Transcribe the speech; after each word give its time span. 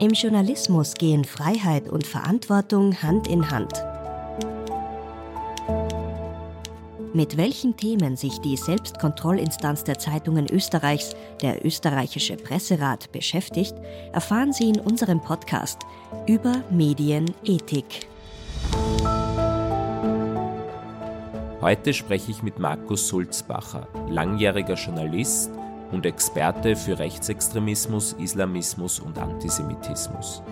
Im 0.00 0.12
Journalismus 0.12 0.94
gehen 0.94 1.26
Freiheit 1.26 1.86
und 1.90 2.06
Verantwortung 2.06 3.02
Hand 3.02 3.28
in 3.28 3.50
Hand. 3.50 3.84
Mit 7.12 7.36
welchen 7.36 7.76
Themen 7.76 8.16
sich 8.16 8.38
die 8.38 8.56
Selbstkontrollinstanz 8.56 9.84
der 9.84 9.98
Zeitungen 9.98 10.46
Österreichs, 10.50 11.14
der 11.42 11.66
österreichische 11.66 12.36
Presserat, 12.36 13.12
beschäftigt, 13.12 13.74
erfahren 14.14 14.54
Sie 14.54 14.70
in 14.70 14.80
unserem 14.80 15.20
Podcast 15.20 15.80
über 16.26 16.62
Medienethik. 16.70 18.06
Heute 21.60 21.92
spreche 21.92 22.30
ich 22.30 22.42
mit 22.42 22.58
Markus 22.58 23.06
Sulzbacher, 23.06 23.86
langjähriger 24.08 24.76
Journalist 24.76 25.50
und 25.92 26.06
Experte 26.06 26.76
für 26.76 26.98
Rechtsextremismus, 26.98 28.14
Islamismus 28.14 29.00
und 29.00 29.18
Antisemitismus. 29.18 30.42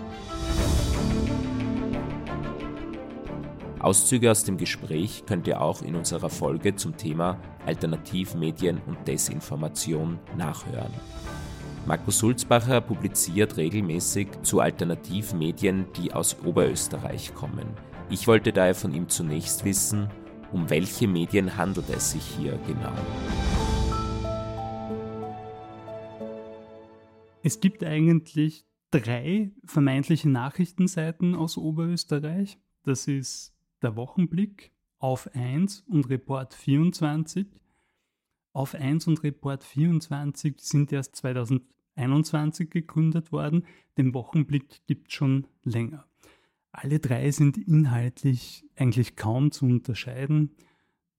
Auszüge 3.81 4.31
aus 4.31 4.45
dem 4.45 4.57
Gespräch 4.57 5.25
könnt 5.27 5.47
ihr 5.47 5.61
auch 5.61 5.83
in 5.83 5.95
unserer 5.95 6.31
Folge 6.31 6.75
zum 6.75 6.97
Thema 6.97 7.39
Alternativmedien 7.65 8.81
und 8.87 9.07
Desinformation 9.07 10.19
nachhören. 10.37 10.93
Markus 11.87 12.19
Sulzbacher 12.19 12.81
publiziert 12.81 13.57
regelmäßig 13.57 14.29
zu 14.43 14.61
Alternativmedien, 14.61 15.87
die 15.97 16.13
aus 16.13 16.37
Oberösterreich 16.45 17.35
kommen. 17.35 17.67
Ich 18.11 18.27
wollte 18.27 18.53
daher 18.53 18.75
von 18.75 18.93
ihm 18.93 19.09
zunächst 19.09 19.65
wissen, 19.65 20.09
um 20.53 20.69
welche 20.69 21.07
Medien 21.09 21.57
handelt 21.57 21.89
es 21.91 22.13
sich 22.13 22.25
hier 22.39 22.59
genau? 22.67 22.93
Es 27.49 27.61
gibt 27.61 27.83
eigentlich 27.83 28.67
drei 28.91 29.53
vermeintliche 29.65 30.29
Nachrichtenseiten 30.29 31.35
aus 31.35 31.57
Oberösterreich. 31.57 32.59
Das 32.85 33.09
ist 33.09 33.55
der 33.81 33.97
Wochenblick, 33.97 34.71
auf 34.99 35.35
1 35.35 35.87
und 35.89 36.11
Report 36.11 36.53
24. 36.53 37.47
Auf 38.53 38.75
1 38.75 39.07
und 39.07 39.23
Report 39.23 39.65
24 39.65 40.61
sind 40.61 40.93
erst 40.93 41.17
2021 41.17 42.69
gegründet 42.69 43.33
worden. 43.33 43.65
Den 43.97 44.13
Wochenblick 44.13 44.87
gibt 44.87 45.09
es 45.09 45.15
schon 45.15 45.47
länger. 45.65 46.07
Alle 46.71 46.99
drei 46.99 47.31
sind 47.31 47.57
inhaltlich 47.57 48.67
eigentlich 48.77 49.17
kaum 49.17 49.53
zu 49.53 49.65
unterscheiden. 49.65 50.55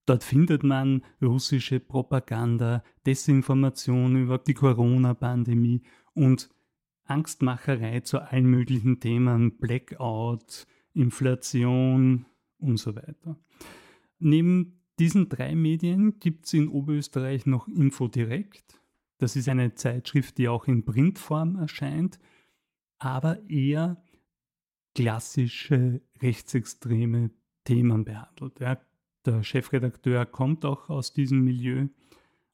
Dort 0.05 0.23
findet 0.23 0.63
man 0.63 1.03
russische 1.23 1.79
Propaganda, 1.79 2.83
Desinformation 3.07 4.15
über 4.15 4.37
die 4.37 4.53
Corona-Pandemie 4.53 5.81
und 6.13 6.49
Angstmacherei 7.05 8.01
zu 8.01 8.19
allen 8.19 8.45
möglichen 8.45 8.99
Themen, 8.99 9.57
Blackout, 9.57 10.67
Inflation, 10.93 12.25
und 12.59 12.77
so 12.77 12.95
weiter. 12.95 13.37
Neben 14.19 14.81
diesen 14.99 15.29
drei 15.29 15.55
Medien 15.55 16.19
gibt 16.19 16.45
es 16.45 16.53
in 16.53 16.67
Oberösterreich 16.67 17.45
noch 17.45 17.67
Infodirekt. 17.67 18.79
Das 19.17 19.35
ist 19.35 19.49
eine 19.49 19.73
Zeitschrift, 19.75 20.37
die 20.37 20.47
auch 20.47 20.67
in 20.67 20.85
Printform 20.85 21.55
erscheint, 21.55 22.19
aber 22.99 23.49
eher 23.49 24.01
klassische 24.95 26.01
rechtsextreme 26.21 27.31
Themen 27.63 28.03
behandelt. 28.03 28.59
Ja, 28.59 28.81
der 29.25 29.43
Chefredakteur 29.43 30.25
kommt 30.25 30.65
auch 30.65 30.89
aus 30.89 31.13
diesem 31.13 31.43
Milieu, 31.43 31.87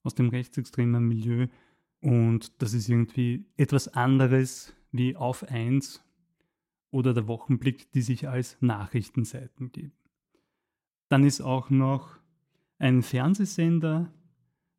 aus 0.04 0.14
dem 0.14 0.30
rechtsextremen 0.30 1.08
Milieu 1.08 1.48
und 2.06 2.62
das 2.62 2.76
ist 2.76 2.88
irgendwie 2.88 3.48
etwas 3.58 3.88
anderes 3.88 4.76
wie 4.92 5.16
auf 5.16 5.42
1 5.42 6.04
oder 6.92 7.16
der 7.16 7.28
Wochenblick, 7.28 7.92
die 7.94 8.04
sich 8.04 8.30
als 8.30 8.58
Nachrichtenseiten 8.62 9.72
geben. 9.72 9.98
Dann 11.10 11.24
ist 11.24 11.42
auch 11.42 11.72
noch 11.72 12.20
ein 12.78 13.02
Fernsehsender 13.02 14.14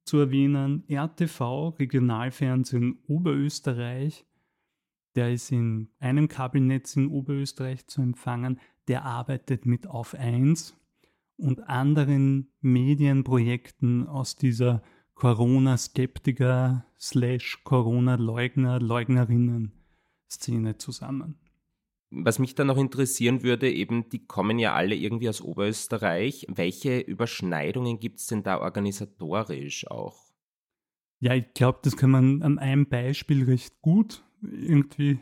zu 0.04 0.18
erwähnen, 0.18 0.84
RTV, 0.88 1.70
Regionalfernsehen 1.80 3.00
Oberösterreich. 3.08 4.24
Der 5.16 5.32
ist 5.32 5.50
in 5.50 5.88
einem 5.98 6.28
Kabelnetz 6.28 6.94
in 6.94 7.08
Oberösterreich 7.08 7.88
zu 7.88 8.02
empfangen. 8.02 8.60
Der 8.86 9.04
arbeitet 9.04 9.66
mit 9.66 9.88
Auf 9.88 10.14
1 10.14 10.76
und 11.38 11.68
anderen 11.68 12.52
Medienprojekten 12.60 14.06
aus 14.06 14.36
dieser 14.36 14.80
Corona-Skeptiker 15.16 16.84
slash 17.00 17.64
Corona-Leugner, 17.64 18.80
Leugnerinnen-Szene 18.80 20.76
zusammen. 20.76 21.40
Was 22.10 22.38
mich 22.38 22.54
dann 22.54 22.68
noch 22.68 22.76
interessieren 22.76 23.42
würde, 23.42 23.72
eben, 23.72 24.08
die 24.10 24.26
kommen 24.26 24.58
ja 24.58 24.74
alle 24.74 24.94
irgendwie 24.94 25.28
aus 25.28 25.40
Oberösterreich. 25.40 26.46
Welche 26.48 27.00
Überschneidungen 27.00 27.98
gibt 27.98 28.20
es 28.20 28.26
denn 28.26 28.42
da 28.42 28.60
organisatorisch 28.60 29.90
auch? 29.90 30.32
Ja, 31.18 31.34
ich 31.34 31.52
glaube, 31.54 31.80
das 31.82 31.96
kann 31.96 32.10
man 32.10 32.42
an 32.42 32.58
einem 32.58 32.86
Beispiel 32.86 33.44
recht 33.44 33.80
gut 33.80 34.22
irgendwie 34.42 35.18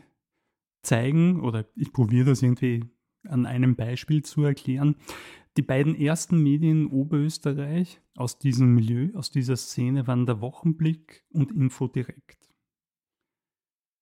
zeigen 0.81 1.39
oder 1.41 1.65
ich 1.75 1.93
probiere 1.93 2.25
das 2.25 2.43
irgendwie 2.43 2.83
an 3.23 3.45
einem 3.45 3.77
Beispiel 3.77 4.23
zu 4.23 4.43
erklären. 4.43 4.97
Die 5.57 5.61
beiden 5.61 5.95
ersten 5.95 6.43
Medien 6.43 6.87
in 6.87 6.91
Oberösterreich 6.91 8.01
aus 8.15 8.39
diesem 8.39 8.75
Milieu, 8.75 9.11
aus 9.15 9.31
dieser 9.31 9.55
Szene 9.55 10.05
waren 10.05 10.25
der 10.25 10.41
Wochenblick 10.41 11.23
und 11.29 11.51
Infodirekt. 11.51 12.53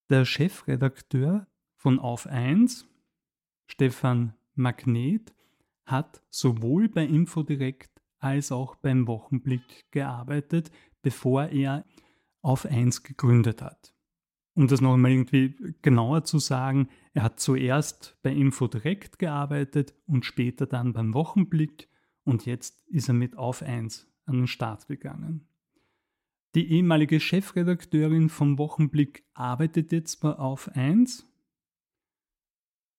Der 0.10 0.26
Chefredakteur 0.26 1.48
von 1.76 2.00
Auf 2.00 2.26
1, 2.26 2.88
Stefan 3.68 4.34
Magnet, 4.56 5.34
hat 5.86 6.24
sowohl 6.30 6.90
bei 6.90 7.06
Infodirekt 7.06 8.02
als 8.18 8.52
auch 8.52 8.76
beim 8.76 9.06
Wochenblick 9.06 9.92
gearbeitet, 9.92 10.72
bevor 11.04 11.48
er 11.50 11.86
Auf 12.42 12.66
1 12.66 13.04
gegründet 13.04 13.62
hat. 13.62 13.93
Um 14.56 14.68
das 14.68 14.82
noch 14.82 14.94
einmal 14.94 15.12
irgendwie 15.12 15.56
genauer 15.82 16.24
zu 16.26 16.38
sagen, 16.38 16.90
er 17.14 17.24
hat 17.24 17.40
zuerst 17.40 18.18
bei 18.22 18.32
Infodirekt 18.32 19.18
gearbeitet 19.18 19.96
und 20.06 20.26
später 20.26 20.68
dann 20.68 20.94
beim 20.94 21.14
Wochenblick 21.14 21.90
und 22.24 22.46
jetzt 22.46 22.88
ist 22.88 23.08
er 23.08 23.16
mit 23.16 23.38
Auf 23.38 23.64
1 23.64 24.08
an 24.26 24.38
den 24.38 24.48
Start 24.48 24.88
gegangen. 24.88 25.48
Die 26.56 26.72
ehemalige 26.72 27.20
Chefredakteurin 27.20 28.30
vom 28.30 28.60
Wochenblick 28.60 29.26
arbeitet 29.34 29.92
jetzt 29.92 30.22
bei 30.22 30.34
Auf 30.34 30.70
1 30.70 31.28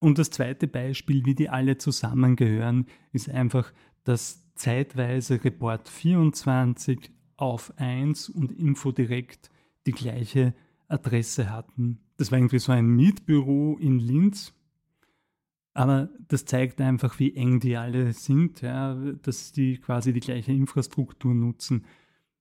und 0.00 0.18
das 0.18 0.30
zweite 0.30 0.66
Beispiel, 0.66 1.24
wie 1.24 1.34
die 1.34 1.48
alle 1.48 1.78
zusammengehören, 1.78 2.86
ist 3.12 3.30
einfach, 3.30 3.72
dass 4.02 4.52
zeitweise 4.54 5.42
Report 5.42 5.88
24 5.88 7.10
auf 7.36 7.72
1 7.78 8.28
und 8.28 8.52
Infodirekt 8.52 9.50
die 9.86 9.92
gleiche 9.92 10.52
Adresse 10.94 11.50
hatten. 11.50 12.00
Das 12.16 12.30
war 12.30 12.38
irgendwie 12.38 12.58
so 12.58 12.72
ein 12.72 12.86
Mietbüro 12.86 13.76
in 13.78 13.98
Linz. 13.98 14.54
Aber 15.74 16.08
das 16.28 16.44
zeigt 16.44 16.80
einfach, 16.80 17.18
wie 17.18 17.34
eng 17.34 17.58
die 17.58 17.76
alle 17.76 18.12
sind, 18.12 18.60
ja, 18.60 18.94
dass 18.94 19.52
die 19.52 19.78
quasi 19.78 20.12
die 20.12 20.20
gleiche 20.20 20.52
Infrastruktur 20.52 21.34
nutzen. 21.34 21.84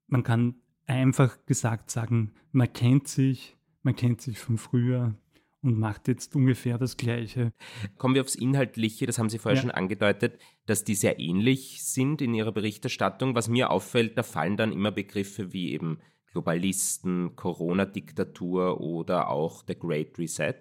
Man 0.08 0.24
kann 0.24 0.56
einfach 0.86 1.44
gesagt 1.48 1.90
sagen, 1.90 2.32
man 2.52 2.72
kennt 2.72 3.08
sich, 3.08 3.58
man 3.82 3.96
kennt 3.96 4.22
sich 4.22 4.38
von 4.38 4.60
früher, 4.60 5.16
und 5.64 5.80
macht 5.80 6.08
jetzt 6.08 6.36
ungefähr 6.36 6.78
das 6.78 6.98
Gleiche. 6.98 7.54
Kommen 7.98 8.16
wir 8.16 8.22
aufs 8.22 8.36
Inhaltliche, 8.36 9.06
das 9.06 9.18
haben 9.18 9.30
Sie 9.30 9.40
vorher 9.40 9.56
ja. 9.56 9.62
schon 9.62 9.72
angedeutet, 9.72 10.38
dass 10.66 10.84
die 10.84 10.96
sehr 10.96 11.20
ähnlich 11.20 11.84
sind 11.84 12.22
in 12.22 12.34
Ihrer 12.34 12.52
Berichterstattung. 12.52 13.34
Was 13.34 13.48
mir 13.48 13.72
auffällt, 13.72 14.18
da 14.18 14.24
fallen 14.24 14.58
dann 14.58 14.74
immer 14.74 14.92
Begriffe 14.92 15.54
wie 15.54 15.72
eben 15.72 16.00
Globalisten, 16.34 17.36
Corona-Diktatur 17.36 18.82
oder 18.82 19.30
auch 19.30 19.64
der 19.64 19.76
Great 19.76 20.20
Reset. 20.20 20.56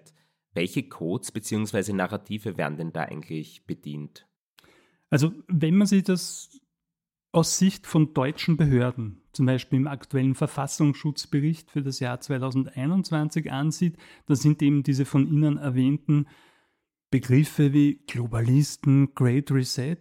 Welche 0.53 0.83
Codes 0.83 1.31
bzw. 1.31 1.93
Narrative 1.93 2.57
werden 2.57 2.77
denn 2.77 2.93
da 2.93 3.01
eigentlich 3.01 3.65
bedient? 3.65 4.27
Also 5.09 5.33
wenn 5.47 5.75
man 5.75 5.87
sich 5.87 6.03
das 6.03 6.61
aus 7.31 7.57
Sicht 7.57 7.87
von 7.87 8.13
deutschen 8.13 8.55
Behörden, 8.55 9.23
zum 9.33 9.47
Beispiel 9.47 9.79
im 9.79 9.87
aktuellen 9.87 10.35
Verfassungsschutzbericht 10.35 11.71
für 11.71 11.81
das 11.81 11.99
Jahr 11.99 12.19
2021 12.19 13.51
ansieht, 13.51 13.97
dann 14.27 14.37
sind 14.37 14.61
eben 14.61 14.83
diese 14.83 15.05
von 15.05 15.27
Ihnen 15.27 15.57
erwähnten 15.57 16.27
Begriffe 17.09 17.73
wie 17.73 18.03
Globalisten, 18.05 19.15
Great 19.15 19.51
Reset 19.51 19.97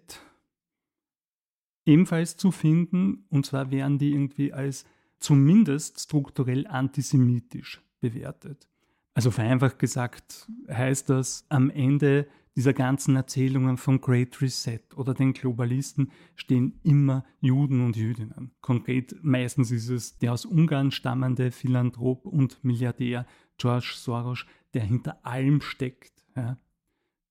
ebenfalls 1.84 2.36
zu 2.36 2.50
finden, 2.50 3.24
und 3.28 3.46
zwar 3.46 3.70
werden 3.70 3.98
die 3.98 4.12
irgendwie 4.12 4.52
als 4.52 4.84
zumindest 5.22 6.00
strukturell 6.00 6.66
antisemitisch 6.66 7.82
bewertet. 8.00 8.69
Also 9.14 9.30
vereinfacht 9.30 9.78
gesagt 9.78 10.50
heißt 10.69 11.10
das, 11.10 11.44
am 11.48 11.70
Ende 11.70 12.26
dieser 12.56 12.72
ganzen 12.72 13.16
Erzählungen 13.16 13.78
von 13.78 14.00
Great 14.00 14.40
Reset 14.42 14.80
oder 14.96 15.14
den 15.14 15.32
Globalisten 15.32 16.10
stehen 16.34 16.78
immer 16.82 17.24
Juden 17.40 17.84
und 17.84 17.96
Jüdinnen. 17.96 18.52
Konkret 18.60 19.16
meistens 19.22 19.70
ist 19.70 19.88
es 19.88 20.19
der 20.19 20.32
aus 20.32 20.44
Ungarn 20.44 20.90
stammende 20.90 21.50
Philanthrop 21.50 22.26
und 22.26 22.62
Milliardär 22.62 23.26
George 23.56 23.94
Soros, 23.96 24.44
der 24.74 24.82
hinter 24.82 25.24
allem 25.24 25.60
steckt. 25.60 26.24
Ja. 26.36 26.58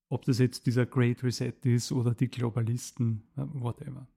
Ob 0.08 0.24
das 0.24 0.38
jetzt 0.38 0.66
dieser 0.66 0.86
Great 0.86 1.22
Reset 1.22 1.54
ist 1.64 1.92
oder 1.92 2.14
die 2.14 2.28
Globalisten, 2.28 3.22
whatever. 3.36 4.08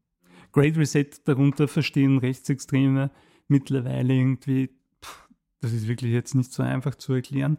Great 0.52 0.78
Reset 0.78 1.10
darunter 1.26 1.68
verstehen 1.68 2.18
Rechtsextreme 2.18 3.12
mittlerweile 3.48 4.14
irgendwie, 4.14 4.70
pff, 5.04 5.28
das 5.62 5.74
ist 5.74 5.88
wirklich 5.88 6.12
jetzt 6.12 6.36
nicht 6.36 6.52
so 6.52 6.64
einfach 6.64 6.96
zu 6.96 7.14
erklären, 7.14 7.58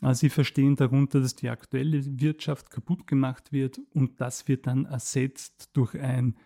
also 0.00 0.20
sie 0.20 0.30
verstehen 0.30 0.76
darunter, 0.76 1.20
dass 1.20 1.34
die 1.34 1.48
aktuelle 1.48 2.20
Wirtschaft 2.20 2.70
kaputt 2.70 3.06
gemacht 3.06 3.52
wird 3.52 3.80
und 3.94 4.20
das 4.20 4.46
wird 4.46 4.66
dann 4.66 4.84
ersetzt 4.84 5.70
durch 5.72 5.98
ein 5.98 6.36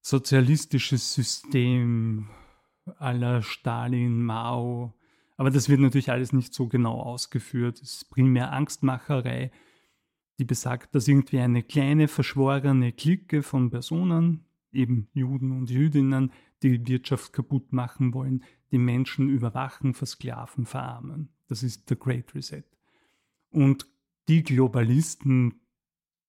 sozialistisches 0.00 1.12
System 1.12 2.28
aller 2.96 3.42
Stalin, 3.42 4.22
Mao. 4.22 4.94
Aber 5.36 5.50
das 5.50 5.68
wird 5.68 5.80
natürlich 5.80 6.10
alles 6.10 6.32
nicht 6.32 6.54
so 6.54 6.66
genau 6.66 7.00
ausgeführt. 7.00 7.80
Es 7.82 7.96
ist 7.96 8.10
primär 8.10 8.52
Angstmacherei, 8.52 9.50
die 10.38 10.44
besagt, 10.44 10.94
dass 10.94 11.08
irgendwie 11.08 11.40
eine 11.40 11.62
kleine 11.62 12.08
verschworene 12.08 12.92
Clique 12.92 13.42
von 13.42 13.70
Personen, 13.70 14.46
eben 14.72 15.08
Juden 15.12 15.52
und 15.52 15.70
Jüdinnen, 15.70 16.32
die 16.62 16.86
Wirtschaft 16.86 17.32
kaputt 17.32 17.72
machen 17.72 18.14
wollen, 18.14 18.44
die 18.70 18.78
Menschen 18.78 19.28
überwachen, 19.28 19.94
versklaven, 19.94 20.66
verarmen. 20.66 21.30
Das 21.46 21.62
ist 21.62 21.88
der 21.90 21.96
Great 21.96 22.34
Reset. 22.34 22.64
Und 23.50 23.86
die 24.28 24.42
Globalisten, 24.42 25.60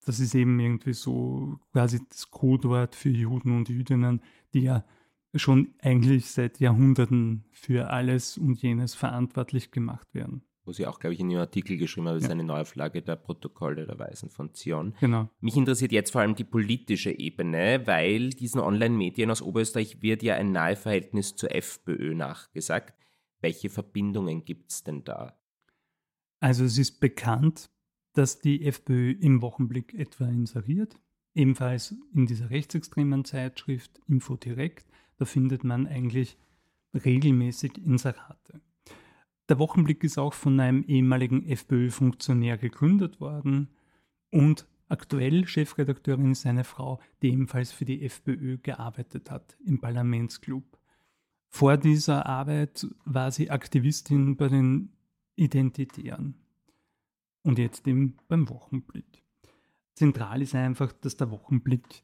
das 0.06 0.20
ist 0.20 0.36
eben 0.36 0.60
irgendwie 0.60 0.94
so 0.94 1.60
quasi 1.74 2.00
das 2.10 2.31
Codewort 2.31 2.96
für 2.96 3.10
Juden 3.10 3.56
und 3.56 3.70
Jüdinnen, 3.70 4.22
die 4.54 4.62
ja 4.62 4.86
schon 5.36 5.76
eigentlich 5.81 6.31
seit 6.31 6.60
Jahrhunderten 6.60 7.46
für 7.52 7.90
alles 7.90 8.38
und 8.38 8.62
jenes 8.62 8.96
verantwortlich 8.96 9.72
gemacht 9.72 10.14
werden. 10.14 10.44
Wo 10.69 10.74
sie 10.74 10.86
auch, 10.86 11.00
glaube 11.00 11.16
ich, 11.16 11.19
in 11.19 11.31
ihrem 11.31 11.42
Artikel 11.42 11.77
geschrieben 11.77 12.07
haben, 12.07 12.19
ja. 12.19 12.25
ist 12.25 12.30
eine 12.30 12.44
Neuauflage 12.44 13.01
der 13.01 13.16
Protokolle 13.16 13.88
der 13.88 13.98
Weisen 13.98 14.30
von 14.30 14.54
Zion. 14.54 14.94
Genau. 15.00 15.27
Mich 15.42 15.57
interessiert 15.57 15.92
jetzt 15.92 16.12
vor 16.12 16.21
allem 16.21 16.36
die 16.36 16.44
politische 16.44 17.10
Ebene, 17.10 17.88
weil 17.88 18.30
diesen 18.30 18.62
Online-Medien 18.62 19.31
aus 19.31 19.42
Oberösterreich 19.42 20.04
wird 20.04 20.21
ja 20.21 20.36
ein 20.36 20.51
Naheverhältnis 20.51 21.36
zur 21.36 21.56
FPÖ 21.56 22.13
nachgesagt. 22.13 22.94
Welche 23.42 23.71
Verbindungen 23.71 24.45
gibt 24.45 24.69
es 24.69 24.83
denn 24.83 25.04
da? 25.04 25.39
Also 26.39 26.66
es 26.66 26.77
ist 26.77 27.00
bekannt, 27.00 27.71
dass 28.13 28.39
die 28.39 28.63
FPÖ 28.63 29.13
im 29.13 29.42
Wochenblick 29.42 29.95
etwa 29.95 30.27
inseriert, 30.27 31.00
ebenfalls 31.33 31.95
in 32.13 32.27
dieser 32.27 32.51
rechtsextremen 32.51 33.25
Zeitschrift 33.25 34.00
Info 34.06 34.36
Direkt, 34.36 34.86
da 35.18 35.25
findet 35.25 35.63
man 35.63 35.88
eigentlich 35.88 36.38
regelmäßig 36.94 37.83
Inserate. 37.83 38.62
Der 39.50 39.57
Wochenblick 39.57 40.04
ist 40.04 40.19
auch 40.19 40.34
von 40.34 40.60
einem 40.60 40.84
ehemaligen 40.84 41.44
FPÖ-Funktionär 41.48 42.60
gegründet 42.60 43.19
worden 43.19 43.69
und 44.30 44.68
aktuell 44.90 45.48
Chefredakteurin 45.48 46.31
ist 46.31 46.46
eine 46.46 46.63
Frau, 46.63 47.00
die 47.24 47.31
ebenfalls 47.31 47.72
für 47.72 47.86
die 47.86 48.04
FPÖ 48.04 48.60
gearbeitet 48.60 49.31
hat 49.31 49.57
im 49.66 49.81
Parlamentsclub. 49.81 50.63
Vor 51.48 51.78
dieser 51.78 52.28
Arbeit 52.28 52.86
war 53.06 53.31
sie 53.31 53.50
Aktivistin 53.50 54.38
bei 54.38 54.50
den 54.50 54.94
Identitären. 55.36 56.36
Und 57.42 57.57
jetzt 57.57 57.88
eben 57.88 58.18
beim 58.28 58.50
Wochenblick. 58.50 59.24
Zentral 59.95 60.44
ist 60.44 60.54
einfach, 60.54 60.92
dass 60.92 61.18
der 61.18 61.31
Wochenblick 61.31 62.04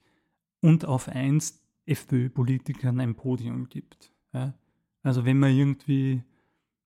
und 0.62 0.86
auf 0.86 1.10
eins 1.10 1.64
FPÖ-Politikern 1.86 3.00
ein 3.00 3.14
Podium 3.14 3.70
gibt. 3.70 4.12
Ja? 4.34 4.56
Also 5.04 5.26
wenn 5.26 5.38
man 5.38 5.56
irgendwie 5.56 6.24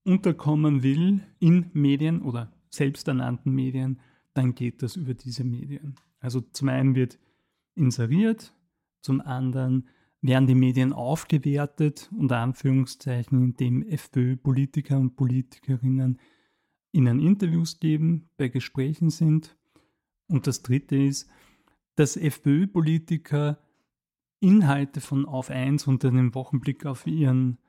unterkommen 0.09 0.81
will 0.81 1.21
in 1.39 1.69
Medien 1.73 2.23
oder 2.23 2.51
selbsternannten 2.71 3.53
Medien, 3.53 4.00
dann 4.33 4.56
geht 4.56 4.81
das 4.81 4.95
über 4.95 5.13
diese 5.13 5.44
Medien. 5.44 5.95
Also 6.19 6.41
zum 6.41 6.69
einen 6.69 6.95
wird 6.95 7.19
inseriert, 7.75 8.56
zum 9.01 9.21
anderen 9.21 9.88
werden 10.21 10.47
die 10.47 10.56
Medien 10.56 10.94
aufgewertet, 10.94 12.09
unter 12.17 12.38
Anführungszeichen, 12.38 13.39
indem 13.41 13.83
FPÖ-Politiker 13.83 14.97
und 14.97 15.15
Politikerinnen 15.15 16.19
ihnen 16.91 17.19
Interviews 17.19 17.79
geben, 17.79 18.29
bei 18.35 18.47
Gesprächen 18.50 19.12
sind. 19.12 19.55
Und 20.27 20.47
das 20.47 20.63
Dritte 20.63 20.97
ist, 20.97 21.29
dass 21.95 22.17
FPÖ-Politiker 22.17 23.59
Inhalte 24.39 25.01
von 25.01 25.25
Auf 25.25 25.51
1 25.51 25.85
unter 25.85 26.09
dem 26.09 26.33
Wochenblick 26.33 26.88
auf 26.88 27.05
ihren 27.05 27.59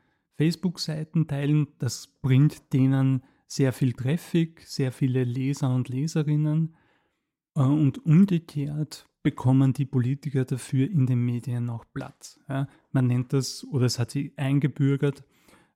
Facebook-Seiten 0.40 1.28
teilen. 1.28 1.68
Das 1.78 2.06
bringt 2.06 2.72
denen 2.72 3.22
sehr 3.46 3.74
viel 3.74 3.92
Traffic, 3.92 4.62
sehr 4.62 4.90
viele 4.90 5.22
Leser 5.22 5.74
und 5.74 5.90
Leserinnen. 5.90 6.74
Äh, 7.54 7.60
und 7.60 8.06
umgekehrt 8.06 9.06
bekommen 9.22 9.74
die 9.74 9.84
Politiker 9.84 10.46
dafür 10.46 10.90
in 10.90 11.04
den 11.04 11.22
Medien 11.22 11.68
auch 11.68 11.84
Platz. 11.92 12.40
man 12.90 13.06
nennt 13.06 13.34
das, 13.34 13.66
oder 13.70 13.84
es 13.84 13.98
hat 13.98 14.12
sich 14.12 14.32
eingebürgert, 14.38 15.24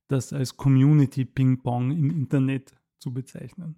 das 0.08 0.32
als 0.32 0.56
Community 0.56 1.26
Ping-Pong 1.26 1.90
im 1.90 2.08
Internet 2.08 2.75
zu 3.00 3.12
bezeichnen. 3.12 3.76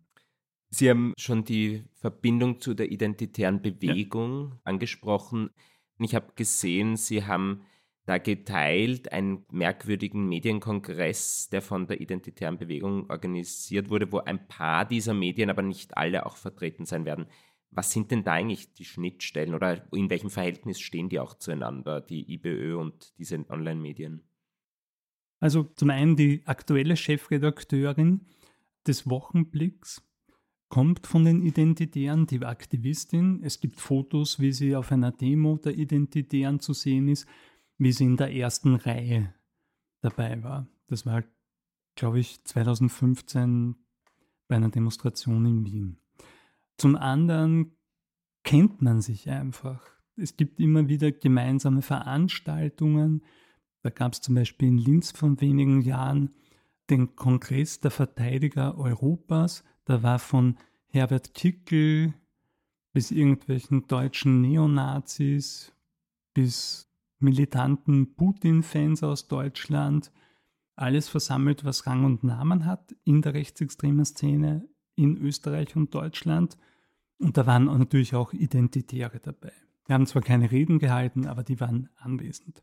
Sie 0.70 0.88
haben 0.88 1.14
schon 1.18 1.42
die 1.44 1.82
Verbindung 1.94 2.60
zu 2.60 2.74
der 2.74 2.92
identitären 2.92 3.60
Bewegung 3.60 4.50
ja. 4.50 4.60
angesprochen. 4.62 5.50
Ich 5.98 6.14
habe 6.14 6.32
gesehen, 6.36 6.96
Sie 6.96 7.24
haben 7.24 7.62
da 8.06 8.18
geteilt 8.18 9.10
einen 9.12 9.44
merkwürdigen 9.50 10.28
Medienkongress, 10.28 11.48
der 11.50 11.60
von 11.60 11.88
der 11.88 12.00
identitären 12.00 12.56
Bewegung 12.56 13.10
organisiert 13.10 13.90
wurde, 13.90 14.10
wo 14.12 14.18
ein 14.18 14.46
paar 14.46 14.84
dieser 14.84 15.12
Medien, 15.12 15.50
aber 15.50 15.62
nicht 15.62 15.96
alle 15.96 16.24
auch 16.24 16.36
vertreten 16.36 16.86
sein 16.86 17.04
werden. 17.04 17.26
Was 17.72 17.90
sind 17.90 18.12
denn 18.12 18.22
da 18.22 18.34
eigentlich 18.34 18.72
die 18.74 18.84
Schnittstellen 18.84 19.54
oder 19.54 19.92
in 19.92 20.08
welchem 20.08 20.30
Verhältnis 20.30 20.80
stehen 20.80 21.08
die 21.08 21.18
auch 21.18 21.34
zueinander, 21.34 22.00
die 22.00 22.32
IBÖ 22.32 22.76
und 22.76 23.12
diese 23.18 23.44
Online-Medien? 23.50 24.22
Also 25.40 25.64
zum 25.64 25.90
einen 25.90 26.14
die 26.14 26.42
aktuelle 26.46 26.96
Chefredakteurin 26.96 28.26
des 28.86 29.10
Wochenblicks 29.10 30.02
kommt 30.68 31.08
von 31.08 31.24
den 31.24 31.42
Identitären, 31.42 32.26
die 32.26 32.44
Aktivistin. 32.44 33.40
Es 33.42 33.60
gibt 33.60 33.80
Fotos, 33.80 34.40
wie 34.40 34.52
sie 34.52 34.76
auf 34.76 34.92
einer 34.92 35.10
Demo 35.10 35.56
der 35.56 35.76
Identitären 35.76 36.60
zu 36.60 36.72
sehen 36.72 37.08
ist, 37.08 37.26
wie 37.78 37.92
sie 37.92 38.04
in 38.04 38.16
der 38.16 38.34
ersten 38.34 38.74
Reihe 38.74 39.34
dabei 40.00 40.42
war. 40.42 40.66
Das 40.88 41.06
war, 41.06 41.24
glaube 41.94 42.20
ich, 42.20 42.44
2015 42.44 43.76
bei 44.48 44.56
einer 44.56 44.70
Demonstration 44.70 45.44
in 45.46 45.64
Wien. 45.64 45.98
Zum 46.78 46.96
anderen 46.96 47.76
kennt 48.44 48.82
man 48.82 49.00
sich 49.00 49.28
einfach. 49.28 49.82
Es 50.16 50.36
gibt 50.36 50.60
immer 50.60 50.88
wieder 50.88 51.10
gemeinsame 51.12 51.82
Veranstaltungen. 51.82 53.22
Da 53.82 53.90
gab 53.90 54.12
es 54.12 54.20
zum 54.20 54.34
Beispiel 54.34 54.68
in 54.68 54.78
Linz 54.78 55.10
vor 55.10 55.40
wenigen 55.40 55.80
Jahren 55.80 56.34
den 56.88 57.16
Kongress 57.16 57.80
der 57.80 57.90
Verteidiger 57.90 58.78
Europas. 58.78 59.64
Da 59.84 60.02
war 60.02 60.18
von 60.18 60.56
Herbert 60.88 61.34
Kickel 61.34 62.14
bis 62.92 63.10
irgendwelchen 63.10 63.86
deutschen 63.88 64.40
Neonazis 64.40 65.74
bis 66.32 66.85
militanten 67.18 68.14
Putin-Fans 68.14 69.02
aus 69.02 69.28
Deutschland 69.28 70.12
alles 70.76 71.08
versammelt, 71.08 71.64
was 71.64 71.86
Rang 71.86 72.04
und 72.04 72.22
Namen 72.22 72.66
hat 72.66 72.94
in 73.04 73.22
der 73.22 73.34
rechtsextremen 73.34 74.04
Szene 74.04 74.68
in 74.94 75.16
Österreich 75.16 75.74
und 75.74 75.94
Deutschland. 75.94 76.58
Und 77.18 77.36
da 77.36 77.46
waren 77.46 77.64
natürlich 77.64 78.14
auch 78.14 78.32
Identitäre 78.32 79.20
dabei. 79.20 79.52
Wir 79.86 79.94
haben 79.94 80.06
zwar 80.06 80.22
keine 80.22 80.50
Reden 80.50 80.78
gehalten, 80.78 81.26
aber 81.26 81.42
die 81.42 81.60
waren 81.60 81.88
anwesend. 81.96 82.62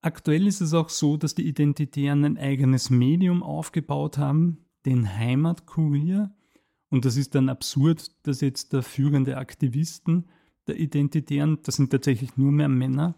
Aktuell 0.00 0.48
ist 0.48 0.60
es 0.60 0.74
auch 0.74 0.88
so, 0.88 1.16
dass 1.16 1.34
die 1.34 1.46
Identitären 1.46 2.24
ein 2.24 2.38
eigenes 2.38 2.90
Medium 2.90 3.42
aufgebaut 3.42 4.18
haben, 4.18 4.66
den 4.84 5.16
Heimatkurier. 5.16 6.34
Und 6.90 7.04
das 7.04 7.16
ist 7.16 7.36
dann 7.36 7.48
absurd, 7.48 8.10
dass 8.26 8.40
jetzt 8.40 8.72
der 8.72 8.82
führende 8.82 9.36
Aktivisten 9.36 10.28
der 10.66 10.78
Identitären, 10.78 11.58
das 11.62 11.76
sind 11.76 11.90
tatsächlich 11.90 12.36
nur 12.36 12.50
mehr 12.50 12.68
Männer, 12.68 13.14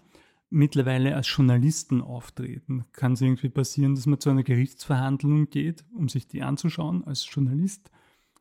mittlerweile 0.50 1.16
als 1.16 1.28
Journalisten 1.34 2.00
auftreten. 2.00 2.84
Kann 2.92 3.12
es 3.14 3.20
irgendwie 3.20 3.48
passieren, 3.48 3.94
dass 3.94 4.06
man 4.06 4.20
zu 4.20 4.30
einer 4.30 4.42
Gerichtsverhandlung 4.42 5.50
geht, 5.50 5.84
um 5.94 6.08
sich 6.08 6.28
die 6.28 6.42
anzuschauen 6.42 7.04
als 7.04 7.26
Journalist, 7.28 7.90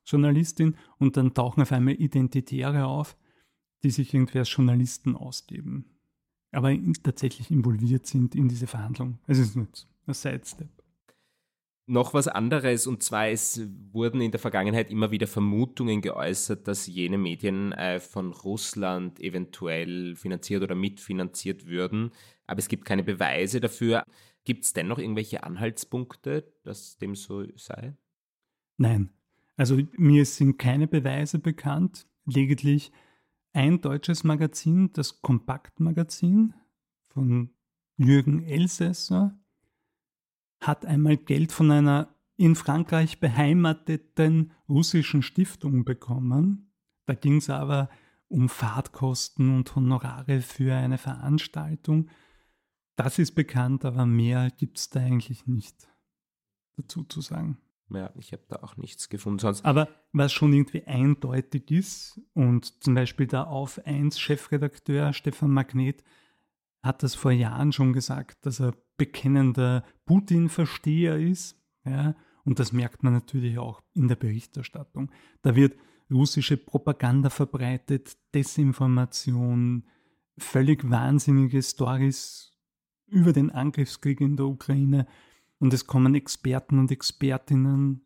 Journalistin, 0.05 0.75
und 0.97 1.17
dann 1.17 1.33
tauchen 1.33 1.61
auf 1.61 1.71
einmal 1.71 1.95
Identitäre 1.95 2.85
auf, 2.85 3.17
die 3.83 3.89
sich 3.89 4.13
irgendwie 4.13 4.39
als 4.39 4.53
Journalisten 4.53 5.15
ausgeben 5.15 5.93
aber 6.53 6.77
tatsächlich 7.01 7.51
involviert 7.51 8.05
sind 8.05 8.35
in 8.35 8.47
diese 8.47 8.67
Verhandlung. 8.67 9.19
Es 9.27 9.39
ist 9.39 9.55
nur 9.55 9.67
ein 10.05 10.13
Sidestep. 10.13 10.69
Noch 11.85 12.13
was 12.13 12.27
anderes, 12.27 12.87
und 12.87 13.03
zwar 13.03 13.27
es 13.27 13.61
wurden 13.91 14.21
in 14.21 14.31
der 14.31 14.39
Vergangenheit 14.39 14.89
immer 14.89 15.11
wieder 15.11 15.27
Vermutungen 15.27 16.01
geäußert, 16.01 16.67
dass 16.67 16.87
jene 16.87 17.17
Medien 17.17 17.73
äh, 17.73 17.99
von 17.99 18.31
Russland 18.31 19.19
eventuell 19.19 20.15
finanziert 20.15 20.63
oder 20.63 20.75
mitfinanziert 20.75 21.65
würden, 21.65 22.11
aber 22.47 22.59
es 22.59 22.69
gibt 22.69 22.85
keine 22.85 23.03
Beweise 23.03 23.59
dafür. 23.59 24.03
Gibt 24.45 24.65
es 24.65 24.73
dennoch 24.73 24.97
irgendwelche 24.97 25.43
Anhaltspunkte, 25.43 26.53
dass 26.63 26.97
dem 26.97 27.15
so 27.15 27.45
sei? 27.55 27.95
Nein, 28.77 29.09
also 29.55 29.77
mir 29.97 30.25
sind 30.25 30.57
keine 30.57 30.87
Beweise 30.87 31.39
bekannt, 31.39 32.07
lediglich 32.25 32.91
ein 33.53 33.81
deutsches 33.81 34.23
Magazin, 34.23 34.91
das 34.93 35.21
Kompaktmagazin 35.21 36.53
von 37.07 37.53
Jürgen 37.97 38.43
Elsässer, 38.43 39.37
hat 40.67 40.85
einmal 40.85 41.17
Geld 41.17 41.51
von 41.51 41.71
einer 41.71 42.13
in 42.35 42.55
Frankreich 42.55 43.19
beheimateten 43.19 44.51
russischen 44.67 45.21
Stiftung 45.21 45.85
bekommen. 45.85 46.73
Da 47.05 47.13
ging 47.13 47.37
es 47.37 47.49
aber 47.49 47.89
um 48.27 48.49
Fahrtkosten 48.49 49.55
und 49.55 49.75
Honorare 49.75 50.41
für 50.41 50.73
eine 50.73 50.97
Veranstaltung. 50.97 52.09
Das 52.95 53.19
ist 53.19 53.33
bekannt, 53.33 53.85
aber 53.85 54.05
mehr 54.05 54.49
gibt 54.51 54.79
es 54.79 54.89
da 54.89 55.01
eigentlich 55.01 55.45
nicht 55.47 55.87
dazu 56.75 57.03
zu 57.03 57.21
sagen. 57.21 57.57
Ja, 57.89 58.11
ich 58.17 58.31
habe 58.31 58.43
da 58.47 58.57
auch 58.57 58.77
nichts 58.77 59.09
gefunden 59.09 59.39
sonst. 59.39 59.63
Aber 59.65 59.87
was 60.13 60.33
schon 60.33 60.53
irgendwie 60.53 60.85
eindeutig 60.87 61.69
ist, 61.69 62.19
und 62.33 62.83
zum 62.83 62.95
Beispiel 62.95 63.27
der 63.27 63.47
Auf 63.47 63.79
1 63.85 64.19
Chefredakteur 64.19 65.13
Stefan 65.13 65.51
Magnet 65.51 66.03
hat 66.81 67.03
das 67.03 67.13
vor 67.13 67.31
Jahren 67.31 67.71
schon 67.71 67.93
gesagt, 67.93 68.45
dass 68.45 68.59
er 68.59 68.73
bekennender 68.97 69.83
Putin-Versteher 70.05 71.17
ist. 71.17 71.57
Ja, 71.85 72.15
und 72.45 72.59
das 72.59 72.71
merkt 72.71 73.03
man 73.03 73.13
natürlich 73.13 73.57
auch 73.57 73.81
in 73.93 74.07
der 74.07 74.15
Berichterstattung. 74.15 75.11
Da 75.41 75.55
wird 75.55 75.77
russische 76.11 76.57
Propaganda 76.57 77.29
verbreitet, 77.29 78.17
Desinformation, 78.33 79.85
völlig 80.37 80.89
wahnsinnige 80.89 81.61
Stories 81.61 82.51
über 83.07 83.33
den 83.33 83.51
Angriffskrieg 83.51 84.21
in 84.21 84.37
der 84.37 84.47
Ukraine. 84.47 85.07
Und 85.59 85.73
es 85.73 85.87
kommen 85.87 86.15
Experten 86.15 86.79
und 86.79 86.91
Expertinnen 86.91 88.05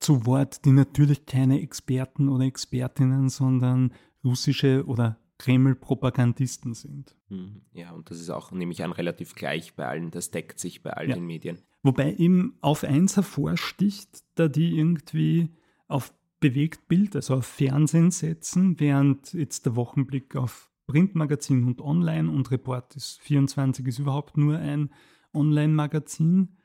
zu 0.00 0.26
Wort, 0.26 0.64
die 0.64 0.72
natürlich 0.72 1.26
keine 1.26 1.60
Experten 1.60 2.28
oder 2.28 2.44
Expertinnen, 2.44 3.28
sondern 3.28 3.92
russische 4.24 4.86
oder 4.86 5.18
Kreml-Propagandisten 5.38 6.74
sind. 6.74 7.16
Hm, 7.28 7.62
ja, 7.72 7.92
und 7.92 8.10
das 8.10 8.20
ist 8.20 8.30
auch, 8.30 8.50
nehme 8.50 8.72
ich 8.72 8.82
an, 8.82 8.92
relativ 8.92 9.34
gleich 9.34 9.74
bei 9.74 9.86
allen, 9.86 10.10
das 10.10 10.30
deckt 10.30 10.58
sich 10.58 10.82
bei 10.82 10.92
allen 10.92 11.10
ja. 11.10 11.16
Medien. 11.16 11.58
Wobei 11.82 12.14
eben 12.14 12.58
auf 12.60 12.84
eins 12.84 13.16
hervorsticht, 13.16 14.24
da 14.34 14.48
die 14.48 14.76
irgendwie 14.76 15.50
auf 15.86 16.12
Bewegtbild, 16.40 17.16
also 17.16 17.36
auf 17.36 17.46
Fernsehen 17.46 18.10
setzen, 18.10 18.78
während 18.80 19.32
jetzt 19.32 19.66
der 19.66 19.76
Wochenblick 19.76 20.36
auf 20.36 20.70
Printmagazin 20.86 21.64
und 21.64 21.80
Online 21.80 22.30
und 22.30 22.50
Report 22.50 22.96
ist 22.96 23.20
24 23.20 23.86
ist 23.86 23.98
überhaupt 23.98 24.36
nur 24.36 24.58
ein 24.58 24.90
Online-Magazin 25.34 26.56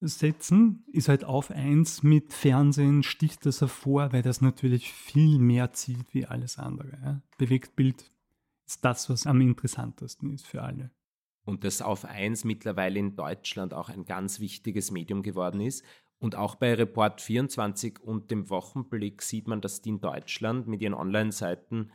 setzen, 0.00 0.84
ist 0.92 1.08
halt 1.08 1.24
auf 1.24 1.50
eins 1.50 2.02
mit 2.02 2.32
Fernsehen 2.32 3.02
sticht 3.02 3.44
das 3.46 3.60
hervor, 3.60 4.12
weil 4.12 4.22
das 4.22 4.40
natürlich 4.40 4.92
viel 4.92 5.38
mehr 5.38 5.72
zieht 5.72 6.14
wie 6.14 6.26
alles 6.26 6.58
andere. 6.58 6.98
Ja. 7.02 7.22
Bewegtbild 7.36 8.10
ist 8.66 8.84
das, 8.84 9.10
was 9.10 9.26
am 9.26 9.40
interessantesten 9.40 10.32
ist 10.32 10.46
für 10.46 10.62
alle. 10.62 10.90
Und 11.44 11.64
das 11.64 11.80
auf 11.80 12.04
eins 12.04 12.44
mittlerweile 12.44 12.98
in 12.98 13.16
Deutschland 13.16 13.72
auch 13.72 13.88
ein 13.88 14.04
ganz 14.04 14.38
wichtiges 14.38 14.90
Medium 14.90 15.22
geworden 15.22 15.60
ist. 15.60 15.82
Und 16.18 16.34
auch 16.34 16.56
bei 16.56 16.74
Report 16.74 17.20
24 17.20 18.00
und 18.00 18.30
dem 18.30 18.50
Wochenblick 18.50 19.22
sieht 19.22 19.48
man, 19.48 19.60
dass 19.60 19.80
die 19.80 19.90
in 19.90 20.00
Deutschland 20.00 20.66
mit 20.66 20.82
ihren 20.82 20.94
Online-Seiten 20.94 21.90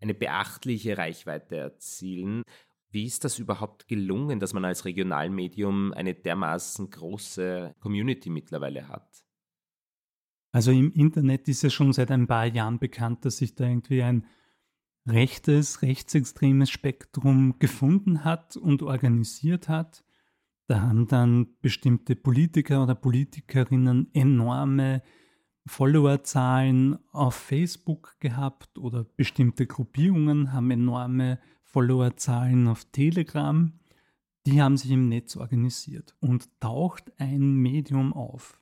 eine 0.00 0.14
beachtliche 0.14 0.98
Reichweite 0.98 1.56
erzielen. 1.56 2.42
Wie 2.92 3.06
ist 3.06 3.24
das 3.24 3.38
überhaupt 3.38 3.88
gelungen, 3.88 4.38
dass 4.38 4.52
man 4.52 4.66
als 4.66 4.84
Regionalmedium 4.84 5.94
eine 5.94 6.14
dermaßen 6.14 6.90
große 6.90 7.74
Community 7.80 8.28
mittlerweile 8.28 8.88
hat? 8.88 9.24
Also 10.52 10.70
im 10.70 10.92
Internet 10.92 11.48
ist 11.48 11.62
ja 11.62 11.70
schon 11.70 11.94
seit 11.94 12.10
ein 12.10 12.26
paar 12.26 12.44
Jahren 12.44 12.78
bekannt, 12.78 13.24
dass 13.24 13.38
sich 13.38 13.54
da 13.54 13.64
irgendwie 13.64 14.02
ein 14.02 14.26
rechtes, 15.06 15.80
rechtsextremes 15.80 16.68
Spektrum 16.68 17.58
gefunden 17.58 18.24
hat 18.24 18.58
und 18.58 18.82
organisiert 18.82 19.70
hat. 19.70 20.04
Da 20.66 20.82
haben 20.82 21.08
dann 21.08 21.56
bestimmte 21.62 22.14
Politiker 22.14 22.82
oder 22.82 22.94
Politikerinnen 22.94 24.10
enorme 24.12 25.02
Followerzahlen 25.64 26.98
auf 27.12 27.34
Facebook 27.34 28.16
gehabt 28.20 28.78
oder 28.78 29.04
bestimmte 29.04 29.66
Gruppierungen 29.66 30.52
haben 30.52 30.70
enorme 30.70 31.38
Followerzahlen 31.72 32.68
auf 32.68 32.84
Telegram, 32.92 33.72
die 34.46 34.60
haben 34.60 34.76
sich 34.76 34.90
im 34.90 35.08
Netz 35.08 35.36
organisiert 35.36 36.14
und 36.20 36.48
taucht 36.60 37.12
ein 37.18 37.54
Medium 37.54 38.12
auf, 38.12 38.60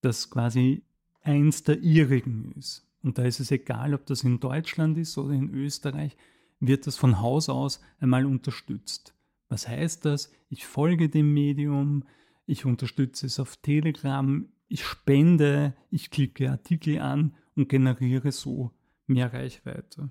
das 0.00 0.30
quasi 0.30 0.84
eins 1.22 1.64
der 1.64 1.80
ihrigen 1.80 2.52
ist. 2.52 2.86
Und 3.02 3.18
da 3.18 3.24
ist 3.24 3.40
es 3.40 3.50
egal, 3.50 3.94
ob 3.94 4.06
das 4.06 4.24
in 4.24 4.40
Deutschland 4.40 4.96
ist 4.98 5.18
oder 5.18 5.34
in 5.34 5.50
Österreich, 5.50 6.16
wird 6.60 6.86
das 6.86 6.96
von 6.96 7.20
Haus 7.20 7.48
aus 7.48 7.80
einmal 7.98 8.26
unterstützt. 8.26 9.14
Was 9.48 9.68
heißt 9.68 10.04
das? 10.04 10.32
Ich 10.48 10.66
folge 10.66 11.08
dem 11.08 11.32
Medium, 11.32 12.04
ich 12.46 12.64
unterstütze 12.64 13.26
es 13.26 13.40
auf 13.40 13.56
Telegram, 13.56 14.48
ich 14.68 14.84
spende, 14.84 15.74
ich 15.90 16.10
klicke 16.10 16.50
Artikel 16.50 17.00
an 17.00 17.34
und 17.54 17.68
generiere 17.68 18.32
so 18.32 18.72
mehr 19.06 19.32
Reichweite. 19.32 20.10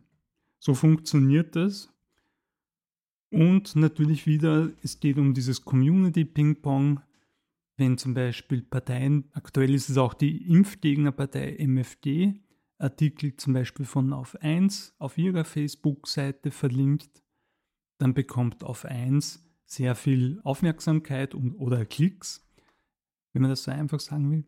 So 0.59 0.73
funktioniert 0.73 1.55
das 1.55 1.94
und 3.35 3.75
natürlich 3.75 4.25
wieder, 4.25 4.71
es 4.81 5.01
geht 5.01 5.17
um 5.17 5.33
dieses 5.33 5.65
Community-Ping-Pong. 5.65 7.01
Wenn 7.75 7.97
zum 7.97 8.13
Beispiel 8.13 8.61
Parteien, 8.61 9.25
aktuell 9.33 9.73
ist 9.73 9.89
es 9.89 9.97
auch 9.97 10.13
die 10.13 10.49
Impfgegnerpartei 10.49 11.57
MFD, 11.59 12.39
Artikel 12.77 13.35
zum 13.35 13.51
Beispiel 13.51 13.85
von 13.85 14.13
Auf 14.13 14.37
1 14.41 14.95
auf 14.99 15.17
ihrer 15.17 15.43
Facebook-Seite 15.43 16.49
verlinkt, 16.51 17.21
dann 17.97 18.13
bekommt 18.13 18.63
Auf 18.63 18.85
1 18.85 19.45
sehr 19.65 19.95
viel 19.95 20.39
Aufmerksamkeit 20.45 21.35
und, 21.35 21.55
oder 21.55 21.85
Klicks, 21.85 22.49
wenn 23.33 23.41
man 23.41 23.51
das 23.51 23.63
so 23.63 23.71
einfach 23.71 23.99
sagen 23.99 24.31
will. 24.31 24.45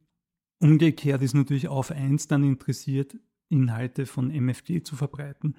Umgekehrt 0.59 1.21
ist 1.21 1.33
natürlich 1.33 1.67
Auf 1.67 1.91
1 1.91 2.29
dann 2.29 2.45
interessiert, 2.45 3.17
Inhalte 3.49 4.05
von 4.05 4.31
MFD 4.31 4.81
zu 4.83 4.95
verbreiten, 4.95 5.57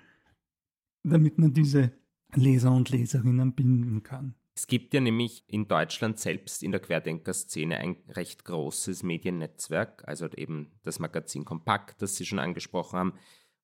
damit 1.03 1.37
man 1.37 1.53
diese 1.53 1.93
Leser 2.35 2.73
und 2.73 2.91
Leserinnen 2.91 3.55
binden 3.55 4.03
kann. 4.03 4.35
Es 4.55 4.67
gibt 4.67 4.93
ja 4.93 5.01
nämlich 5.01 5.45
in 5.47 5.69
Deutschland 5.69 6.19
selbst 6.19 6.65
in 6.65 6.73
der 6.73 6.81
Querdenker-Szene 6.81 7.79
ein 7.79 7.97
recht 8.09 8.45
großes 8.45 9.05
Mediennetzwerk, 9.05 10.03
also 10.07 10.29
eben 10.37 10.73
das 10.83 10.99
Magazin 10.99 11.45
Kompakt, 11.45 12.03
das 12.03 12.17
Sie 12.17 12.27
schon 12.27 12.41
angesprochen 12.41 12.99
haben, 12.99 13.13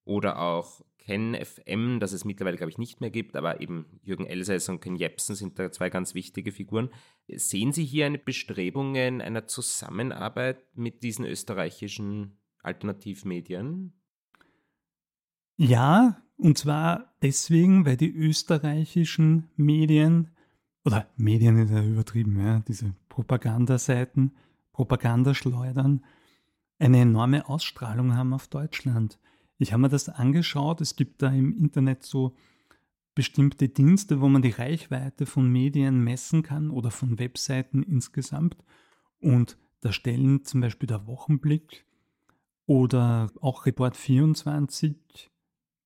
oder 0.04 0.38
auch 0.38 0.82
Ken 0.98 1.34
FM, 1.34 2.00
das 2.00 2.12
es 2.12 2.24
mittlerweile, 2.24 2.56
glaube 2.56 2.70
ich, 2.70 2.78
nicht 2.78 3.00
mehr 3.00 3.10
gibt, 3.10 3.36
aber 3.36 3.60
eben 3.60 3.86
Jürgen 4.02 4.24
Elsäss 4.24 4.68
und 4.68 4.80
Ken 4.80 4.96
Jepsen 4.96 5.34
sind 5.34 5.58
da 5.58 5.70
zwei 5.70 5.90
ganz 5.90 6.14
wichtige 6.14 6.52
Figuren. 6.52 6.90
Sehen 7.28 7.72
Sie 7.72 7.84
hier 7.84 8.06
eine 8.06 8.18
Bestrebungen 8.18 9.20
einer 9.20 9.46
Zusammenarbeit 9.46 10.64
mit 10.76 11.02
diesen 11.02 11.26
österreichischen 11.26 12.38
Alternativmedien? 12.62 13.92
Ja, 15.56 16.23
und 16.36 16.58
zwar 16.58 17.14
deswegen, 17.22 17.86
weil 17.86 17.96
die 17.96 18.12
österreichischen 18.12 19.48
Medien, 19.56 20.30
oder 20.84 21.06
Medien 21.16 21.56
ist 21.58 21.70
ja 21.70 21.82
übertrieben, 21.82 22.38
ja, 22.40 22.60
diese 22.60 22.94
Propagandaseiten, 23.08 24.32
Propagandaschleudern, 24.72 26.04
eine 26.78 27.00
enorme 27.00 27.48
Ausstrahlung 27.48 28.16
haben 28.16 28.34
auf 28.34 28.48
Deutschland. 28.48 29.18
Ich 29.58 29.72
habe 29.72 29.82
mir 29.82 29.88
das 29.88 30.08
angeschaut, 30.08 30.80
es 30.80 30.96
gibt 30.96 31.22
da 31.22 31.30
im 31.30 31.56
Internet 31.56 32.02
so 32.02 32.34
bestimmte 33.14 33.68
Dienste, 33.68 34.20
wo 34.20 34.28
man 34.28 34.42
die 34.42 34.50
Reichweite 34.50 35.26
von 35.26 35.48
Medien 35.48 36.02
messen 36.02 36.42
kann 36.42 36.70
oder 36.70 36.90
von 36.90 37.18
Webseiten 37.18 37.82
insgesamt. 37.82 38.56
Und 39.20 39.56
da 39.80 39.92
stellen 39.92 40.44
zum 40.44 40.60
Beispiel 40.60 40.88
der 40.88 41.06
Wochenblick 41.06 41.84
oder 42.66 43.30
auch 43.40 43.66
Report 43.66 43.96
24 43.96 45.30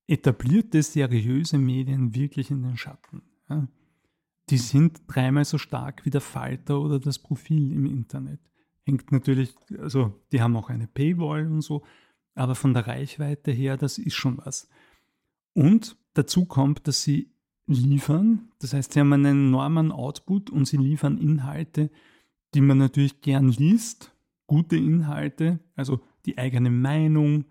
etablierte, 0.08 0.82
seriöse 0.82 1.58
Medien 1.58 2.14
wirklich 2.14 2.50
in 2.50 2.62
den 2.62 2.76
Schatten. 2.76 3.22
Ja. 3.48 3.68
Die 4.50 4.56
sind 4.56 5.02
dreimal 5.06 5.44
so 5.44 5.58
stark 5.58 6.04
wie 6.04 6.10
der 6.10 6.22
Falter 6.22 6.80
oder 6.80 6.98
das 6.98 7.18
Profil 7.18 7.70
im 7.72 7.84
Internet. 7.86 8.40
Hängt 8.84 9.12
natürlich, 9.12 9.54
also 9.78 10.18
die 10.32 10.40
haben 10.40 10.56
auch 10.56 10.70
eine 10.70 10.86
Paywall 10.86 11.46
und 11.46 11.60
so, 11.60 11.84
aber 12.34 12.54
von 12.54 12.72
der 12.72 12.86
Reichweite 12.86 13.50
her, 13.50 13.76
das 13.76 13.98
ist 13.98 14.14
schon 14.14 14.38
was. 14.38 14.68
Und 15.52 15.96
dazu 16.14 16.46
kommt, 16.46 16.88
dass 16.88 17.02
sie 17.02 17.30
liefern, 17.66 18.50
das 18.60 18.72
heißt, 18.72 18.94
sie 18.94 19.00
haben 19.00 19.12
einen 19.12 19.48
enormen 19.48 19.92
Output 19.92 20.48
und 20.48 20.66
sie 20.66 20.78
liefern 20.78 21.18
Inhalte, 21.18 21.90
die 22.54 22.62
man 22.62 22.78
natürlich 22.78 23.20
gern 23.20 23.48
liest, 23.48 24.14
gute 24.46 24.76
Inhalte, 24.76 25.60
also 25.74 26.00
die 26.24 26.38
eigene 26.38 26.70
Meinung, 26.70 27.44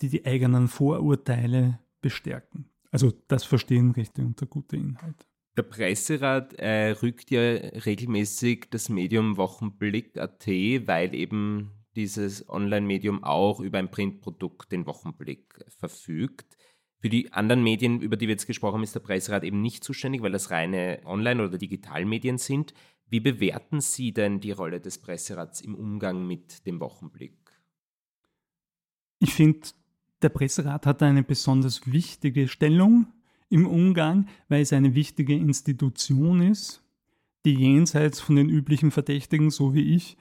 die 0.00 0.08
die 0.08 0.24
eigenen 0.24 0.68
Vorurteile 0.68 1.80
bestärken. 2.00 2.70
Also 2.90 3.12
das 3.28 3.44
verstehen 3.44 3.90
Rechte 3.92 4.22
unter 4.22 4.46
gute 4.46 4.76
Inhalte. 4.76 5.26
Der 5.56 5.62
Presserat 5.64 6.54
äh, 6.54 6.90
rückt 6.90 7.30
ja 7.30 7.40
regelmäßig 7.40 8.66
das 8.70 8.88
Medium 8.88 9.36
Wochenblick.at, 9.36 10.46
weil 10.46 11.14
eben 11.14 11.72
dieses 11.96 12.48
Online-Medium 12.48 13.24
auch 13.24 13.58
über 13.60 13.78
ein 13.78 13.90
Printprodukt, 13.90 14.70
den 14.70 14.86
Wochenblick, 14.86 15.64
verfügt. 15.78 16.56
Für 17.00 17.08
die 17.08 17.32
anderen 17.32 17.62
Medien, 17.62 18.00
über 18.00 18.16
die 18.16 18.28
wir 18.28 18.34
jetzt 18.34 18.46
gesprochen 18.46 18.74
haben, 18.74 18.82
ist 18.84 18.94
der 18.94 19.00
Presserat 19.00 19.42
eben 19.42 19.60
nicht 19.60 19.82
zuständig, 19.82 20.22
weil 20.22 20.32
das 20.32 20.50
reine 20.50 21.00
Online- 21.04 21.44
oder 21.44 21.58
Digitalmedien 21.58 22.38
sind. 22.38 22.72
Wie 23.06 23.20
bewerten 23.20 23.80
Sie 23.80 24.12
denn 24.12 24.40
die 24.40 24.52
Rolle 24.52 24.80
des 24.80 24.98
Presserats 24.98 25.60
im 25.60 25.74
Umgang 25.74 26.26
mit 26.26 26.66
dem 26.66 26.78
Wochenblick? 26.78 27.38
Ich 29.18 29.34
finde, 29.34 29.68
der 30.22 30.28
Presserat 30.30 30.86
hat 30.86 31.02
eine 31.02 31.22
besonders 31.22 31.90
wichtige 31.90 32.48
Stellung 32.48 33.06
im 33.48 33.66
Umgang, 33.66 34.28
weil 34.48 34.62
es 34.62 34.72
eine 34.72 34.94
wichtige 34.94 35.34
Institution 35.34 36.42
ist, 36.42 36.82
die 37.44 37.54
jenseits 37.54 38.20
von 38.20 38.36
den 38.36 38.48
üblichen 38.48 38.90
Verdächtigen, 38.90 39.50
so 39.50 39.74
wie 39.74 39.94
ich, 39.94 40.16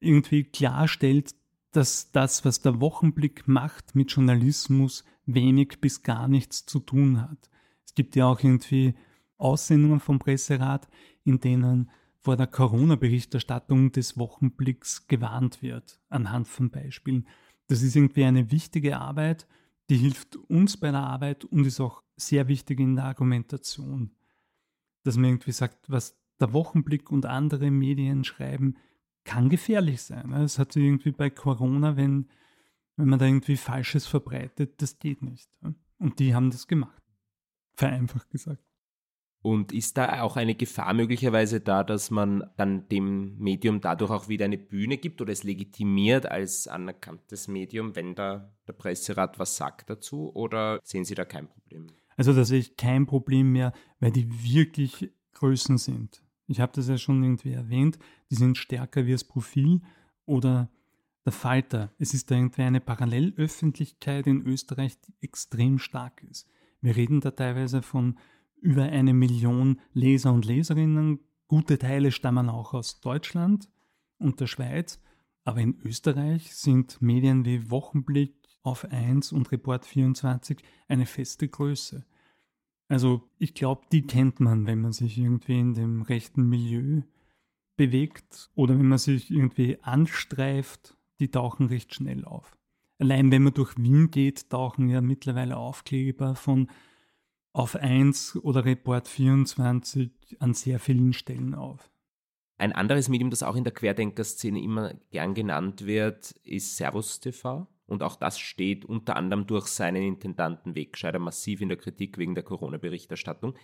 irgendwie 0.00 0.44
klarstellt, 0.44 1.34
dass 1.72 2.10
das, 2.10 2.44
was 2.44 2.60
der 2.60 2.80
Wochenblick 2.80 3.46
macht 3.46 3.94
mit 3.94 4.10
Journalismus, 4.10 5.04
wenig 5.26 5.80
bis 5.80 6.02
gar 6.02 6.26
nichts 6.26 6.66
zu 6.66 6.80
tun 6.80 7.20
hat. 7.20 7.50
Es 7.84 7.94
gibt 7.94 8.16
ja 8.16 8.26
auch 8.26 8.40
irgendwie 8.40 8.94
Aussendungen 9.36 10.00
vom 10.00 10.18
Presserat, 10.18 10.88
in 11.24 11.40
denen 11.40 11.90
vor 12.18 12.36
der 12.36 12.46
Corona-Berichterstattung 12.46 13.92
des 13.92 14.18
Wochenblicks 14.18 15.06
gewarnt 15.06 15.62
wird, 15.62 15.98
anhand 16.08 16.48
von 16.48 16.70
Beispielen. 16.70 17.26
Das 17.70 17.82
ist 17.82 17.94
irgendwie 17.94 18.24
eine 18.24 18.50
wichtige 18.50 18.98
Arbeit, 18.98 19.46
die 19.90 19.96
hilft 19.96 20.34
uns 20.34 20.76
bei 20.76 20.90
der 20.90 21.04
Arbeit 21.04 21.44
und 21.44 21.64
ist 21.64 21.78
auch 21.78 22.02
sehr 22.16 22.48
wichtig 22.48 22.80
in 22.80 22.96
der 22.96 23.04
Argumentation. 23.04 24.10
Dass 25.04 25.14
man 25.14 25.26
irgendwie 25.26 25.52
sagt, 25.52 25.88
was 25.88 26.18
der 26.40 26.52
Wochenblick 26.52 27.12
und 27.12 27.26
andere 27.26 27.70
Medien 27.70 28.24
schreiben, 28.24 28.76
kann 29.22 29.48
gefährlich 29.48 30.02
sein. 30.02 30.32
Es 30.32 30.58
hat 30.58 30.74
irgendwie 30.74 31.12
bei 31.12 31.30
Corona, 31.30 31.96
wenn, 31.96 32.28
wenn 32.96 33.08
man 33.08 33.20
da 33.20 33.26
irgendwie 33.26 33.56
Falsches 33.56 34.04
verbreitet, 34.04 34.82
das 34.82 34.98
geht 34.98 35.22
nicht. 35.22 35.48
Und 35.98 36.18
die 36.18 36.34
haben 36.34 36.50
das 36.50 36.66
gemacht. 36.66 37.04
Vereinfacht 37.76 38.30
gesagt. 38.30 38.64
Und 39.42 39.72
ist 39.72 39.96
da 39.96 40.20
auch 40.20 40.36
eine 40.36 40.54
Gefahr 40.54 40.92
möglicherweise 40.92 41.60
da, 41.60 41.82
dass 41.82 42.10
man 42.10 42.44
dann 42.58 42.86
dem 42.88 43.38
Medium 43.38 43.80
dadurch 43.80 44.10
auch 44.10 44.28
wieder 44.28 44.44
eine 44.44 44.58
Bühne 44.58 44.98
gibt 44.98 45.22
oder 45.22 45.32
es 45.32 45.44
legitimiert 45.44 46.26
als 46.26 46.68
anerkanntes 46.68 47.48
Medium, 47.48 47.96
wenn 47.96 48.14
da 48.14 48.52
der 48.68 48.74
Presserat 48.74 49.38
was 49.38 49.56
sagt 49.56 49.88
dazu? 49.88 50.30
Oder 50.34 50.80
sehen 50.82 51.04
Sie 51.04 51.14
da 51.14 51.24
kein 51.24 51.48
Problem? 51.48 51.86
Also 52.18 52.34
da 52.34 52.44
sehe 52.44 52.58
ich 52.58 52.76
kein 52.76 53.06
Problem 53.06 53.52
mehr, 53.52 53.72
weil 53.98 54.12
die 54.12 54.28
wirklich 54.44 55.10
Größen 55.32 55.78
sind. 55.78 56.22
Ich 56.46 56.60
habe 56.60 56.72
das 56.74 56.88
ja 56.88 56.98
schon 56.98 57.22
irgendwie 57.22 57.52
erwähnt, 57.52 57.98
die 58.30 58.34
sind 58.34 58.58
stärker 58.58 59.06
wie 59.06 59.12
das 59.12 59.24
Profil 59.24 59.80
oder 60.26 60.68
der 61.24 61.32
Falter. 61.32 61.92
Es 61.98 62.12
ist 62.12 62.30
da 62.30 62.34
irgendwie 62.34 62.62
eine 62.62 62.80
Parallelöffentlichkeit 62.80 64.26
in 64.26 64.42
Österreich, 64.42 65.00
die 65.00 65.14
extrem 65.22 65.78
stark 65.78 66.22
ist. 66.30 66.46
Wir 66.80 66.96
reden 66.96 67.20
da 67.20 67.30
teilweise 67.30 67.82
von 67.82 68.18
über 68.60 68.84
eine 68.84 69.14
Million 69.14 69.80
Leser 69.92 70.32
und 70.32 70.44
Leserinnen. 70.44 71.20
Gute 71.48 71.78
Teile 71.78 72.12
stammen 72.12 72.48
auch 72.48 72.74
aus 72.74 73.00
Deutschland 73.00 73.68
und 74.18 74.40
der 74.40 74.46
Schweiz. 74.46 75.00
Aber 75.44 75.60
in 75.60 75.78
Österreich 75.84 76.54
sind 76.54 77.00
Medien 77.00 77.44
wie 77.44 77.70
Wochenblick, 77.70 78.36
Auf 78.62 78.84
1 78.84 79.32
und 79.32 79.50
Report 79.52 79.86
24 79.86 80.58
eine 80.86 81.06
feste 81.06 81.48
Größe. 81.48 82.04
Also 82.88 83.30
ich 83.38 83.54
glaube, 83.54 83.82
die 83.90 84.02
kennt 84.02 84.40
man, 84.40 84.66
wenn 84.66 84.80
man 84.80 84.92
sich 84.92 85.16
irgendwie 85.16 85.58
in 85.58 85.74
dem 85.74 86.02
rechten 86.02 86.48
Milieu 86.48 87.02
bewegt 87.76 88.50
oder 88.54 88.78
wenn 88.78 88.88
man 88.88 88.98
sich 88.98 89.30
irgendwie 89.30 89.82
anstreift, 89.82 90.96
die 91.20 91.30
tauchen 91.30 91.66
recht 91.66 91.94
schnell 91.94 92.24
auf. 92.24 92.58
Allein 92.98 93.30
wenn 93.30 93.44
man 93.44 93.54
durch 93.54 93.78
Wien 93.78 94.10
geht, 94.10 94.50
tauchen 94.50 94.90
ja 94.90 95.00
mittlerweile 95.00 95.56
Aufkleber 95.56 96.34
von 96.34 96.68
auf 97.52 97.76
1 97.76 98.36
oder 98.36 98.64
Report 98.64 99.08
24 99.08 100.36
an 100.38 100.54
sehr 100.54 100.78
vielen 100.78 101.12
Stellen 101.12 101.54
auf. 101.54 101.90
Ein 102.58 102.72
anderes 102.72 103.08
Medium, 103.08 103.30
das 103.30 103.42
auch 103.42 103.56
in 103.56 103.64
der 103.64 103.72
Querdenker-Szene 103.72 104.62
immer 104.62 104.94
gern 105.10 105.34
genannt 105.34 105.86
wird, 105.86 106.32
ist 106.44 106.76
Servus 106.76 107.18
TV. 107.20 107.66
Und 107.86 108.02
auch 108.02 108.16
das 108.16 108.38
steht 108.38 108.84
unter 108.84 109.16
anderem 109.16 109.46
durch 109.46 109.66
seinen 109.66 110.02
Intendanten 110.02 110.74
Wegscheider 110.74 111.18
massiv 111.18 111.60
in 111.60 111.70
der 111.70 111.78
Kritik 111.78 112.18
wegen 112.18 112.34
der 112.34 112.44
Corona-Berichterstattung. 112.44 113.56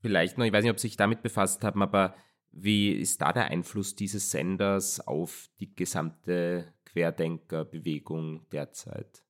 Vielleicht 0.00 0.38
noch, 0.38 0.46
ich 0.46 0.52
weiß 0.52 0.64
nicht, 0.64 0.72
ob 0.72 0.80
Sie 0.80 0.88
sich 0.88 0.96
damit 0.96 1.22
befasst 1.22 1.62
haben, 1.62 1.82
aber 1.82 2.16
wie 2.50 2.90
ist 2.90 3.20
da 3.20 3.32
der 3.32 3.48
Einfluss 3.48 3.94
dieses 3.94 4.30
Senders 4.30 5.06
auf 5.06 5.50
die 5.60 5.74
gesamte 5.74 6.72
Querdenker-Bewegung 6.86 8.48
derzeit? 8.50 9.22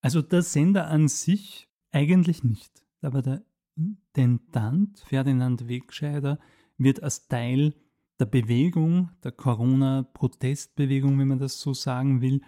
Also 0.00 0.20
der 0.20 0.42
Sender 0.42 0.88
an 0.88 1.08
sich 1.08 1.68
eigentlich 1.92 2.42
nicht 2.42 2.87
aber 3.02 3.22
der 3.22 3.42
Intendant 3.76 4.98
Ferdinand 5.00 5.68
Wegscheider 5.68 6.38
wird 6.76 7.02
als 7.02 7.28
Teil 7.28 7.74
der 8.18 8.26
Bewegung, 8.26 9.10
der 9.22 9.32
Corona-Protestbewegung, 9.32 11.18
wenn 11.18 11.28
man 11.28 11.38
das 11.38 11.60
so 11.60 11.74
sagen 11.74 12.20
will, 12.20 12.42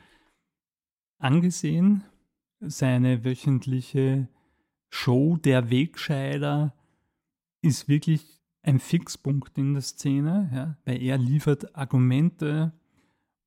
angesehen. 1.19 2.03
Seine 2.61 3.25
wöchentliche 3.25 4.29
Show 4.89 5.37
Der 5.37 5.71
Wegscheider 5.71 6.75
ist 7.63 7.89
wirklich 7.89 8.41
ein 8.63 8.81
Fixpunkt 8.81 9.57
in 9.57 9.73
der 9.73 9.83
Szene, 9.83 10.51
ja, 10.53 10.77
weil 10.85 11.01
er 11.03 11.17
liefert 11.17 11.75
Argumente 11.77 12.73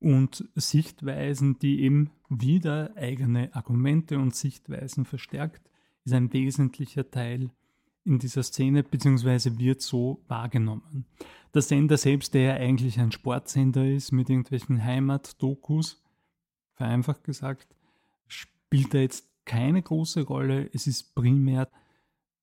und 0.00 0.48
Sichtweisen, 0.54 1.58
die 1.58 1.82
eben 1.82 2.10
wieder 2.28 2.96
eigene 2.96 3.54
Argumente 3.54 4.18
und 4.18 4.34
Sichtweisen 4.34 5.04
verstärkt 5.04 5.70
ist 6.04 6.12
ein 6.12 6.32
wesentlicher 6.32 7.10
Teil 7.10 7.50
in 8.04 8.18
dieser 8.18 8.42
Szene, 8.42 8.82
beziehungsweise 8.82 9.58
wird 9.58 9.80
so 9.80 10.22
wahrgenommen. 10.28 11.06
Der 11.54 11.62
Sender 11.62 11.96
selbst, 11.96 12.34
der 12.34 12.42
ja 12.42 12.54
eigentlich 12.54 12.98
ein 13.00 13.12
Sportsender 13.12 13.86
ist 13.86 14.12
mit 14.12 14.28
irgendwelchen 14.28 14.82
Heimatdokus, 14.82 16.02
vereinfacht 16.74 17.24
gesagt, 17.24 17.74
spielt 18.26 18.92
da 18.92 18.98
jetzt 18.98 19.28
keine 19.44 19.80
große 19.80 20.22
Rolle. 20.22 20.68
Es 20.72 20.86
ist 20.86 21.14
primär 21.14 21.70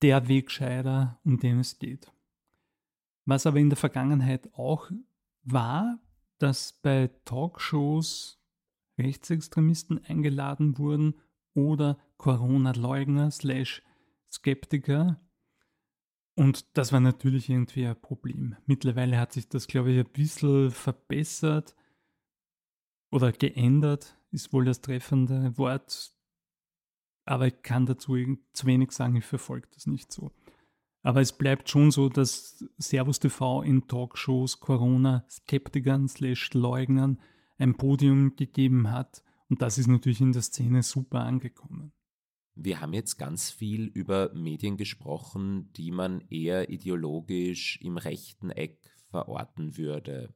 der 0.01 0.27
Wegscheider, 0.27 1.19
um 1.23 1.39
den 1.39 1.59
es 1.59 1.77
geht. 1.77 2.11
Was 3.25 3.45
aber 3.45 3.57
in 3.57 3.69
der 3.69 3.77
Vergangenheit 3.77 4.49
auch 4.53 4.89
war, 5.43 5.99
dass 6.39 6.73
bei 6.81 7.09
Talkshows 7.25 8.39
Rechtsextremisten 8.97 10.03
eingeladen 10.05 10.77
wurden 10.77 11.15
oder 11.53 11.97
Corona-Leugner 12.21 13.31
slash 13.31 13.81
Skeptiker. 14.31 15.19
Und 16.35 16.77
das 16.77 16.93
war 16.93 16.99
natürlich 16.99 17.49
irgendwie 17.49 17.87
ein 17.87 17.99
Problem. 17.99 18.55
Mittlerweile 18.67 19.19
hat 19.19 19.33
sich 19.33 19.49
das, 19.49 19.65
glaube 19.65 19.91
ich, 19.91 19.99
ein 19.99 20.13
bisschen 20.13 20.69
verbessert 20.69 21.75
oder 23.09 23.31
geändert, 23.31 24.17
ist 24.29 24.53
wohl 24.53 24.65
das 24.65 24.81
treffende 24.81 25.57
Wort. 25.57 26.13
Aber 27.25 27.47
ich 27.47 27.63
kann 27.63 27.87
dazu 27.87 28.15
zu 28.53 28.67
wenig 28.67 28.91
sagen, 28.91 29.15
ich 29.15 29.25
verfolge 29.25 29.67
das 29.73 29.87
nicht 29.87 30.11
so. 30.11 30.31
Aber 31.01 31.21
es 31.21 31.35
bleibt 31.35 31.69
schon 31.69 31.89
so, 31.89 32.07
dass 32.07 32.63
Servus 32.77 33.19
TV 33.19 33.63
in 33.63 33.87
Talkshows 33.87 34.59
Corona-Skeptikern 34.59 36.07
slash 36.07 36.53
Leugnern 36.53 37.19
ein 37.57 37.75
Podium 37.75 38.35
gegeben 38.35 38.91
hat 38.91 39.23
und 39.49 39.63
das 39.63 39.79
ist 39.79 39.87
natürlich 39.87 40.21
in 40.21 40.33
der 40.33 40.43
Szene 40.43 40.83
super 40.83 41.21
angekommen. 41.21 41.93
Wir 42.63 42.79
haben 42.79 42.93
jetzt 42.93 43.17
ganz 43.17 43.49
viel 43.49 43.87
über 43.87 44.31
Medien 44.33 44.77
gesprochen, 44.77 45.73
die 45.73 45.89
man 45.91 46.21
eher 46.29 46.69
ideologisch 46.69 47.79
im 47.81 47.97
rechten 47.97 48.51
Eck 48.51 48.77
verorten 49.09 49.77
würde. 49.77 50.35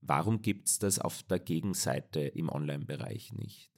Warum 0.00 0.42
gibt 0.42 0.66
es 0.68 0.80
das 0.80 0.98
auf 0.98 1.22
der 1.22 1.38
Gegenseite 1.38 2.18
im 2.20 2.48
Online-Bereich 2.48 3.32
nicht? 3.34 3.70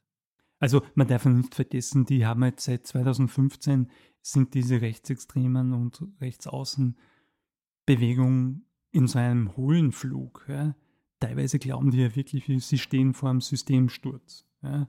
Also 0.59 0.81
man 0.95 1.09
darf 1.09 1.27
nicht 1.27 1.55
vergessen, 1.55 2.07
die 2.07 2.25
haben 2.25 2.43
jetzt 2.45 2.65
seit 2.65 2.87
2015 2.87 3.91
sind 4.23 4.55
diese 4.55 4.81
Rechtsextremen 4.81 5.75
und 5.75 6.03
Rechtsaußenbewegungen 6.23 8.67
in 8.91 9.07
so 9.07 9.19
einem 9.19 9.55
hohlen 9.57 9.93
Flug. 9.93 10.47
Ja. 10.49 10.75
Teilweise 11.21 11.59
glauben 11.59 11.91
die 11.91 12.01
ja 12.01 12.17
wirklich, 12.17 12.51
sie 12.65 12.79
stehen 12.79 13.13
vor 13.13 13.29
einem 13.29 13.43
Systemsturz. 13.43 14.47
Ja? 14.63 14.89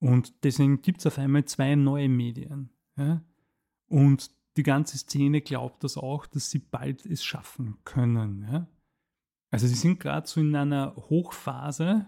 Und 0.00 0.44
deswegen 0.44 0.82
gibt 0.82 1.00
es 1.00 1.06
auf 1.06 1.18
einmal 1.18 1.44
zwei 1.44 1.74
neue 1.74 2.08
Medien. 2.08 2.70
Ja? 2.96 3.22
Und 3.86 4.30
die 4.56 4.62
ganze 4.62 4.98
Szene 4.98 5.40
glaubt 5.40 5.84
das 5.84 5.96
auch, 5.96 6.26
dass 6.26 6.50
sie 6.50 6.58
bald 6.58 7.06
es 7.06 7.22
schaffen 7.22 7.76
können. 7.84 8.48
Ja? 8.50 8.66
Also 9.50 9.66
sie 9.66 9.74
sind 9.74 10.00
gerade 10.00 10.26
so 10.26 10.40
in 10.40 10.56
einer 10.56 10.96
Hochphase 10.96 12.06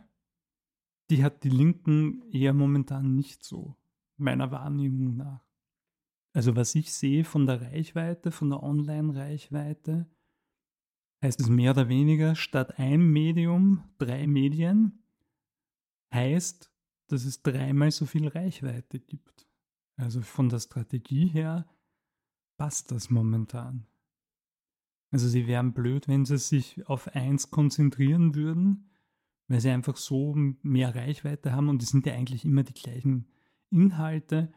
die 1.12 1.22
hat 1.22 1.44
die 1.44 1.50
Linken 1.50 2.22
eher 2.30 2.54
momentan 2.54 3.14
nicht 3.14 3.44
so, 3.44 3.76
meiner 4.16 4.50
Wahrnehmung 4.50 5.14
nach. 5.14 5.44
Also 6.32 6.56
was 6.56 6.74
ich 6.74 6.90
sehe 6.90 7.24
von 7.24 7.44
der 7.44 7.60
Reichweite, 7.60 8.30
von 8.30 8.48
der 8.48 8.62
Online-Reichweite, 8.62 10.06
heißt 11.22 11.38
es 11.38 11.50
mehr 11.50 11.72
oder 11.72 11.90
weniger, 11.90 12.34
statt 12.34 12.78
ein 12.78 13.02
Medium, 13.02 13.84
drei 13.98 14.26
Medien, 14.26 15.04
heißt, 16.14 16.71
dass 17.08 17.24
es 17.24 17.42
dreimal 17.42 17.90
so 17.90 18.06
viel 18.06 18.28
Reichweite 18.28 19.00
gibt. 19.00 19.46
Also 19.96 20.22
von 20.22 20.48
der 20.48 20.60
Strategie 20.60 21.26
her 21.26 21.66
passt 22.56 22.90
das 22.90 23.10
momentan. 23.10 23.86
Also 25.10 25.28
sie 25.28 25.46
wären 25.46 25.74
blöd, 25.74 26.08
wenn 26.08 26.24
sie 26.24 26.38
sich 26.38 26.86
auf 26.86 27.08
eins 27.08 27.50
konzentrieren 27.50 28.34
würden, 28.34 28.90
weil 29.48 29.60
sie 29.60 29.70
einfach 29.70 29.96
so 29.96 30.34
mehr 30.34 30.94
Reichweite 30.94 31.52
haben 31.52 31.68
und 31.68 31.82
es 31.82 31.90
sind 31.90 32.06
ja 32.06 32.14
eigentlich 32.14 32.44
immer 32.44 32.62
die 32.62 32.72
gleichen 32.72 33.28
Inhalte 33.70 34.52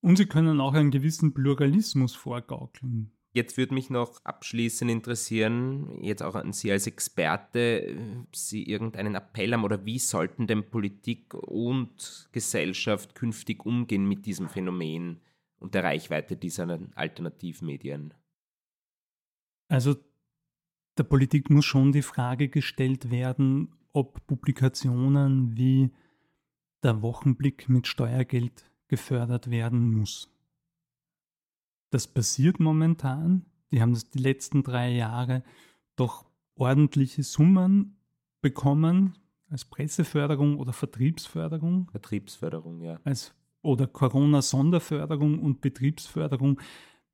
und 0.00 0.16
sie 0.16 0.26
können 0.26 0.60
auch 0.60 0.74
einen 0.74 0.90
gewissen 0.90 1.32
Pluralismus 1.32 2.14
vorgaukeln. 2.14 3.12
Jetzt 3.32 3.56
würde 3.56 3.74
mich 3.74 3.90
noch 3.90 4.24
abschließend 4.24 4.90
interessieren, 4.90 6.02
jetzt 6.02 6.22
auch 6.22 6.34
an 6.34 6.52
Sie 6.52 6.72
als 6.72 6.88
Experte, 6.88 7.96
Sie 8.34 8.64
irgendeinen 8.64 9.14
Appell 9.14 9.52
haben 9.52 9.62
oder 9.62 9.84
wie 9.84 10.00
sollten 10.00 10.48
denn 10.48 10.68
Politik 10.68 11.34
und 11.34 12.28
Gesellschaft 12.32 13.14
künftig 13.14 13.64
umgehen 13.64 14.08
mit 14.08 14.26
diesem 14.26 14.48
Phänomen 14.48 15.20
und 15.60 15.74
der 15.74 15.84
Reichweite 15.84 16.36
dieser 16.36 16.80
Alternativmedien? 16.96 18.14
Also 19.68 19.94
der 20.98 21.04
Politik 21.04 21.50
muss 21.50 21.64
schon 21.64 21.92
die 21.92 22.02
Frage 22.02 22.48
gestellt 22.48 23.12
werden, 23.12 23.72
ob 23.92 24.26
Publikationen 24.26 25.56
wie 25.56 25.90
der 26.82 27.00
Wochenblick 27.00 27.68
mit 27.68 27.86
Steuergeld 27.86 28.68
gefördert 28.88 29.50
werden 29.50 29.92
muss. 29.92 30.28
Das 31.90 32.06
passiert 32.06 32.60
momentan. 32.60 33.44
Die 33.70 33.82
haben 33.82 33.92
das 33.92 34.08
die 34.08 34.18
letzten 34.18 34.62
drei 34.62 34.92
Jahre 34.92 35.42
doch 35.96 36.24
ordentliche 36.54 37.22
Summen 37.22 37.96
bekommen 38.40 39.18
als 39.48 39.64
Presseförderung 39.64 40.58
oder 40.58 40.72
Vertriebsförderung. 40.72 41.88
Vertriebsförderung, 41.90 42.80
ja. 42.80 43.00
Als, 43.04 43.34
oder 43.62 43.86
Corona-Sonderförderung 43.86 45.38
und 45.40 45.60
Betriebsförderung 45.60 46.60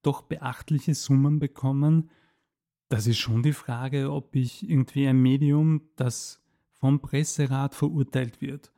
doch 0.02 0.22
beachtliche 0.22 0.94
Summen 0.94 1.38
bekommen. 1.38 2.10
Das 2.88 3.06
ist 3.06 3.18
schon 3.18 3.42
die 3.42 3.52
Frage, 3.52 4.12
ob 4.12 4.36
ich 4.36 4.68
irgendwie 4.68 5.08
ein 5.08 5.20
Medium, 5.20 5.82
das 5.96 6.42
vom 6.74 7.00
Presserat 7.00 7.74
verurteilt 7.74 8.40
wird, 8.40 8.70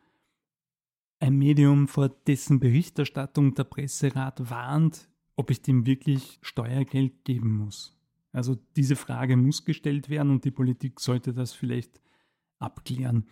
ein 1.20 1.36
Medium, 1.36 1.88
vor 1.88 2.08
dessen 2.08 2.60
Berichterstattung 2.60 3.54
der 3.54 3.64
Presserat 3.64 4.50
warnt, 4.50 5.08
ob 5.38 5.52
ich 5.52 5.62
dem 5.62 5.86
wirklich 5.86 6.40
Steuergeld 6.42 7.24
geben 7.24 7.56
muss. 7.56 7.96
Also 8.32 8.56
diese 8.76 8.96
Frage 8.96 9.36
muss 9.36 9.64
gestellt 9.64 10.10
werden 10.10 10.32
und 10.32 10.44
die 10.44 10.50
Politik 10.50 10.98
sollte 10.98 11.32
das 11.32 11.52
vielleicht 11.52 12.00
abklären. 12.58 13.28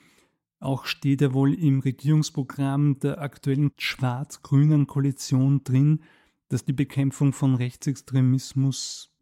Auch 0.61 0.87
steht 0.87 1.21
ja 1.21 1.35
wohl 1.35 1.53
im 1.53 1.81
Regierungsprogramm 1.81 3.01
der 3.01 3.21
aktuellen 3.21 3.73
schwarz-grünen 3.77 4.87
Koalition 4.87 5.65
drin, 5.65 6.01
dass 6.49 6.65
die 6.65 6.73
Bekämpfung 6.73 7.33
von 7.33 7.57
Rechtsextremismus 7.57 9.13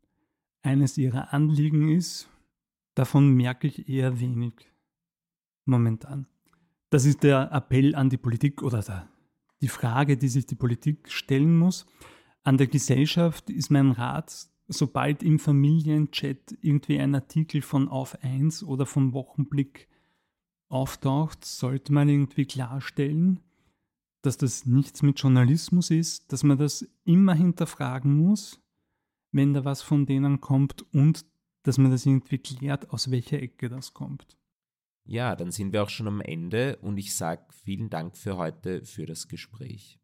eines 0.60 0.98
ihrer 0.98 1.32
Anliegen 1.32 1.88
ist. 1.88 2.28
Davon 2.94 3.30
merke 3.30 3.66
ich 3.66 3.88
eher 3.88 4.20
wenig 4.20 4.70
momentan. 5.64 6.26
Das 6.90 7.06
ist 7.06 7.22
der 7.22 7.50
Appell 7.50 7.94
an 7.94 8.10
die 8.10 8.18
Politik 8.18 8.62
oder 8.62 8.82
der, 8.82 9.08
die 9.62 9.68
Frage, 9.68 10.18
die 10.18 10.28
sich 10.28 10.44
die 10.44 10.54
Politik 10.54 11.10
stellen 11.10 11.56
muss. 11.56 11.86
An 12.44 12.58
der 12.58 12.66
Gesellschaft 12.66 13.48
ist 13.48 13.70
mein 13.70 13.90
Rat, 13.90 14.48
sobald 14.68 15.22
im 15.22 15.38
Familienchat 15.38 16.54
irgendwie 16.60 17.00
ein 17.00 17.14
Artikel 17.14 17.62
von 17.62 17.88
Auf 17.88 18.22
1 18.22 18.62
oder 18.64 18.84
vom 18.84 19.14
Wochenblick 19.14 19.88
auftaucht, 20.68 21.42
sollte 21.42 21.94
man 21.94 22.10
irgendwie 22.10 22.44
klarstellen, 22.44 23.40
dass 24.20 24.36
das 24.36 24.66
nichts 24.66 25.02
mit 25.02 25.18
Journalismus 25.18 25.90
ist, 25.90 26.30
dass 26.32 26.42
man 26.42 26.58
das 26.58 26.86
immer 27.04 27.32
hinterfragen 27.32 28.14
muss, 28.14 28.60
wenn 29.32 29.54
da 29.54 29.64
was 29.64 29.80
von 29.80 30.04
denen 30.04 30.42
kommt 30.42 30.82
und 30.92 31.24
dass 31.62 31.78
man 31.78 31.90
das 31.90 32.04
irgendwie 32.04 32.38
klärt, 32.38 32.90
aus 32.90 33.10
welcher 33.10 33.40
Ecke 33.40 33.70
das 33.70 33.94
kommt. 33.94 34.36
Ja, 35.06 35.34
dann 35.34 35.50
sind 35.50 35.72
wir 35.72 35.82
auch 35.82 35.90
schon 35.90 36.08
am 36.08 36.20
Ende 36.20 36.76
und 36.82 36.98
ich 36.98 37.14
sage 37.14 37.42
vielen 37.64 37.88
Dank 37.88 38.18
für 38.18 38.36
heute 38.36 38.84
für 38.84 39.06
das 39.06 39.28
Gespräch. 39.28 39.98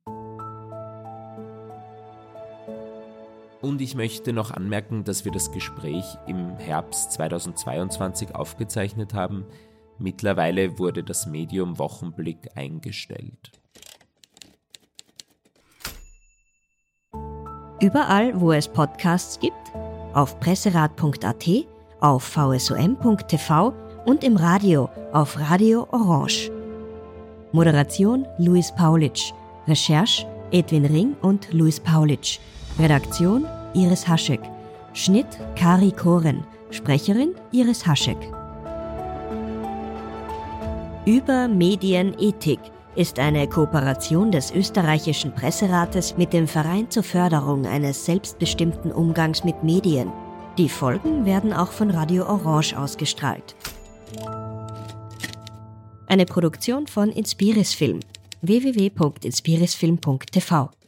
Und 3.60 3.80
ich 3.82 3.94
möchte 3.94 4.32
noch 4.32 4.50
anmerken, 4.50 5.04
dass 5.04 5.24
wir 5.24 5.32
das 5.32 5.52
Gespräch 5.52 6.04
im 6.26 6.56
Herbst 6.56 7.12
2022 7.12 8.34
aufgezeichnet 8.34 9.12
haben. 9.12 9.44
Mittlerweile 9.98 10.78
wurde 10.78 11.04
das 11.04 11.26
Medium 11.26 11.78
Wochenblick 11.78 12.48
eingestellt. 12.54 13.52
Überall, 17.80 18.38
wo 18.40 18.52
es 18.52 18.68
Podcasts 18.68 19.38
gibt, 19.40 19.54
auf 20.14 20.40
presserat.at, 20.40 21.48
auf 22.00 22.22
vsom.tv 22.24 23.74
und 24.06 24.24
im 24.24 24.36
Radio 24.36 24.88
auf 25.12 25.38
Radio 25.38 25.86
Orange. 25.90 26.50
Moderation 27.52 28.26
Luis 28.38 28.72
Paulitsch. 28.74 29.32
Recherche 29.66 30.26
Edwin 30.50 30.86
Ring 30.86 31.16
und 31.20 31.52
Luis 31.52 31.78
Paulitsch. 31.78 32.38
Redaktion 32.80 33.46
Iris 33.74 34.08
Haschek. 34.08 34.40
Schnitt 34.94 35.26
Kari 35.54 35.92
Koren. 35.92 36.42
Sprecherin 36.70 37.34
Iris 37.52 37.86
Haschek. 37.86 38.16
Über 41.04 41.46
Medienethik 41.46 42.58
ist 42.96 43.18
eine 43.18 43.46
Kooperation 43.46 44.32
des 44.32 44.50
österreichischen 44.50 45.34
Presserates 45.34 46.16
mit 46.16 46.32
dem 46.32 46.48
Verein 46.48 46.88
zur 46.88 47.02
Förderung 47.02 47.66
eines 47.66 48.06
selbstbestimmten 48.06 48.92
Umgangs 48.92 49.44
mit 49.44 49.62
Medien. 49.62 50.10
Die 50.56 50.70
Folgen 50.70 51.26
werden 51.26 51.52
auch 51.52 51.72
von 51.72 51.90
Radio 51.90 52.24
Orange 52.24 52.78
ausgestrahlt. 52.78 53.56
Eine 56.06 56.24
Produktion 56.24 56.86
von 56.86 57.10
Inspiris 57.10 57.74
Film 57.74 58.00
www.inspirisfilm.tv 58.40 60.79